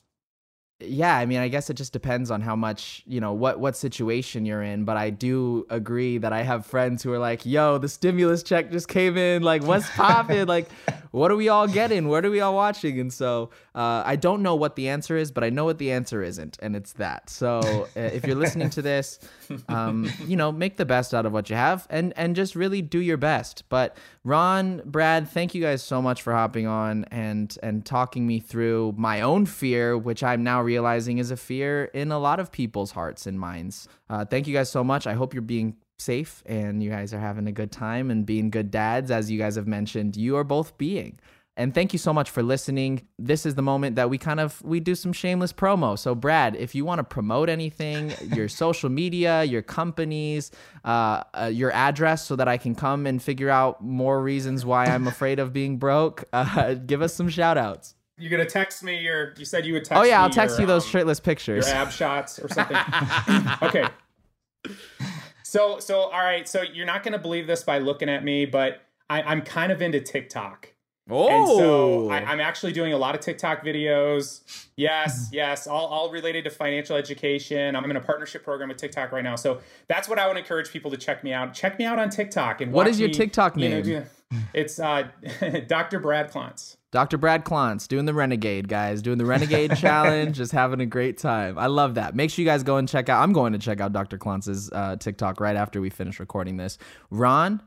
[0.79, 3.77] Yeah, I mean, I guess it just depends on how much, you know, what what
[3.77, 7.79] situation you're in, but I do agree that I have friends who are like, "Yo,
[7.79, 9.43] the stimulus check just came in.
[9.43, 10.47] Like, what's popping?
[10.47, 10.71] like,
[11.13, 12.09] what are we all getting?
[12.09, 15.31] What are we all watching?" And so, uh, I don't know what the answer is,
[15.31, 17.31] but I know what the answer isn't, and it's that.
[17.31, 19.19] So, uh, if you're listening to this,
[19.71, 22.83] um, you know, make the best out of what you have, and and just really
[22.83, 23.65] do your best.
[23.71, 23.97] But
[24.27, 28.93] Ron, Brad, thank you guys so much for hopping on and and talking me through
[28.97, 32.91] my own fear, which I'm now realizing is a fear in a lot of people's
[32.91, 33.87] hearts and minds.
[34.11, 35.07] Uh, thank you guys so much.
[35.07, 38.51] I hope you're being safe and you guys are having a good time and being
[38.51, 40.17] good dads, as you guys have mentioned.
[40.17, 41.21] You are both being.
[41.59, 43.07] And thank you so much for listening.
[43.19, 45.99] This is the moment that we kind of we do some shameless promo.
[45.99, 50.51] So Brad, if you want to promote anything, your social media, your companies,
[50.85, 54.85] uh, uh, your address, so that I can come and figure out more reasons why
[54.85, 57.95] I'm afraid of being broke, uh, give us some shout outs.
[58.19, 59.33] You're gonna text me your.
[59.39, 59.99] You said you would text.
[59.99, 61.67] Oh yeah, I'll text your, you those um, shirtless pictures.
[61.67, 62.77] Your ab shots or something.
[63.63, 63.89] okay.
[65.43, 66.47] So so all right.
[66.47, 69.81] So you're not gonna believe this by looking at me, but I, I'm kind of
[69.81, 70.73] into TikTok.
[71.09, 74.41] Oh, And so I, I'm actually doing a lot of TikTok videos.
[74.77, 77.77] Yes, yes, all, all related to financial education.
[77.77, 79.37] I'm in a partnership program with TikTok right now.
[79.37, 81.55] So that's what I would encourage people to check me out.
[81.55, 82.61] Check me out on TikTok.
[82.61, 84.05] And what is your me, TikTok you know, name?
[84.55, 85.09] it's uh,
[85.69, 86.01] Dr.
[86.01, 86.77] Brad Klontz.
[86.91, 87.19] Dr.
[87.19, 91.57] Brad Klontz doing the Renegade, guys, doing the Renegade Challenge, just having a great time.
[91.57, 92.17] I love that.
[92.17, 93.23] Make sure you guys go and check out.
[93.23, 94.19] I'm going to check out Dr.
[94.19, 96.79] Klontz's uh, TikTok right after we finish recording this.
[97.11, 97.63] Ron,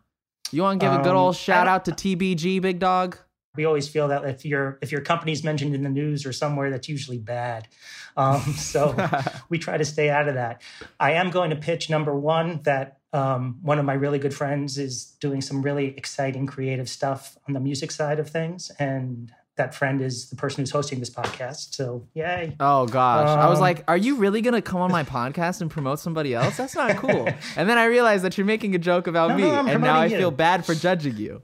[0.51, 3.17] you want to give a good Um, old shout out to TBG, big dog?
[3.55, 6.69] We always feel that if your if your company's mentioned in the news or somewhere,
[6.69, 7.67] that's usually bad.
[8.15, 8.95] Um, so
[9.49, 10.61] we try to stay out of that.
[10.99, 14.77] I am going to pitch number one that um, one of my really good friends
[14.77, 19.73] is doing some really exciting creative stuff on the music side of things, and that
[19.73, 21.73] friend is the person who's hosting this podcast.
[21.73, 22.55] So yay!
[22.59, 25.71] Oh gosh, I was Um, like, "Are you really gonna come on my podcast and
[25.71, 26.55] promote somebody else?
[26.55, 27.27] That's not cool."
[27.57, 29.99] and then I realized that you're making a joke about No, me, no, and now
[29.99, 30.17] I you.
[30.17, 31.41] feel bad for judging you.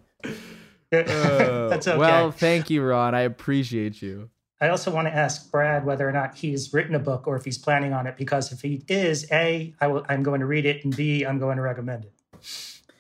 [1.70, 1.98] that's okay.
[1.98, 3.16] Well, thank you, Ron.
[3.16, 4.30] I appreciate you.
[4.62, 7.44] I also want to ask Brad whether or not he's written a book or if
[7.44, 10.66] he's planning on it, because if he is, A, I will, I'm going to read
[10.66, 12.14] it, and B, I'm going to recommend it.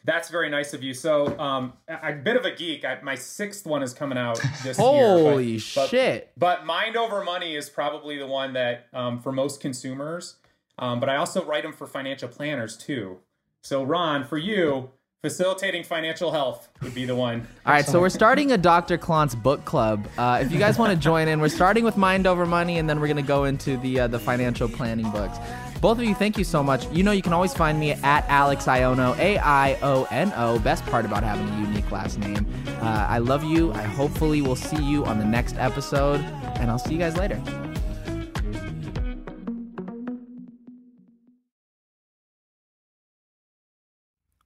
[0.03, 0.93] That's very nice of you.
[0.93, 2.83] So, um, I- a bit of a geek.
[2.85, 5.61] I, my sixth one is coming out this Holy year.
[5.73, 6.31] but- but- shit.
[6.37, 10.35] But Mind Over Money is probably the one that, um, for most consumers,
[10.77, 13.19] um, but I also write them for financial planners too.
[13.63, 14.91] So, Ron, for you,
[15.25, 17.47] facilitating financial health would be the one.
[17.65, 18.95] All right, so we're starting a Dr.
[18.95, 20.07] Klontz book club.
[20.19, 22.87] Uh, if you guys want to join in, we're starting with Mind Over Money, and
[22.87, 25.39] then we're going to go into the uh, the financial planning books.
[25.81, 26.87] Both of you, thank you so much.
[26.91, 30.59] You know, you can always find me at Alex Aiono, A I O N O.
[30.59, 32.45] Best part about having a unique last name.
[32.67, 33.73] Uh, I love you.
[33.73, 36.21] I hopefully will see you on the next episode,
[36.59, 37.41] and I'll see you guys later.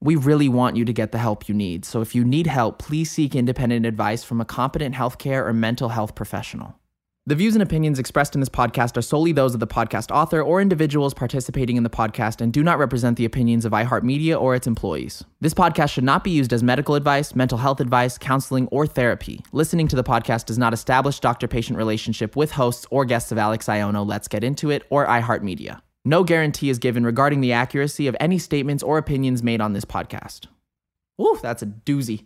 [0.01, 1.83] We really want you to get the help you need.
[1.83, 5.89] So if you need help, please seek independent advice from a competent healthcare or mental
[5.89, 6.75] health professional.
[7.25, 10.41] The views and opinions expressed in this podcast are solely those of the podcast author
[10.41, 14.55] or individuals participating in the podcast and do not represent the opinions of iHeartMedia or
[14.55, 15.23] its employees.
[15.39, 19.43] This podcast should not be used as medical advice, mental health advice, counseling, or therapy.
[19.51, 23.37] Listening to the podcast does not establish doctor patient relationship with hosts or guests of
[23.37, 25.81] Alex Aiono, Let's Get Into It, or iHeartMedia.
[26.05, 29.85] No guarantee is given regarding the accuracy of any statements or opinions made on this
[29.85, 30.45] podcast.
[31.21, 32.25] Ooh, that's a doozy.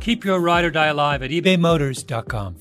[0.00, 2.56] Keep your ride or die alive at ebaymotors.com.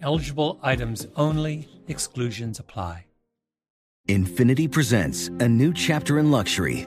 [0.00, 3.04] Eligible items only, exclusions apply.
[4.08, 6.86] Infiniti presents a new chapter in luxury,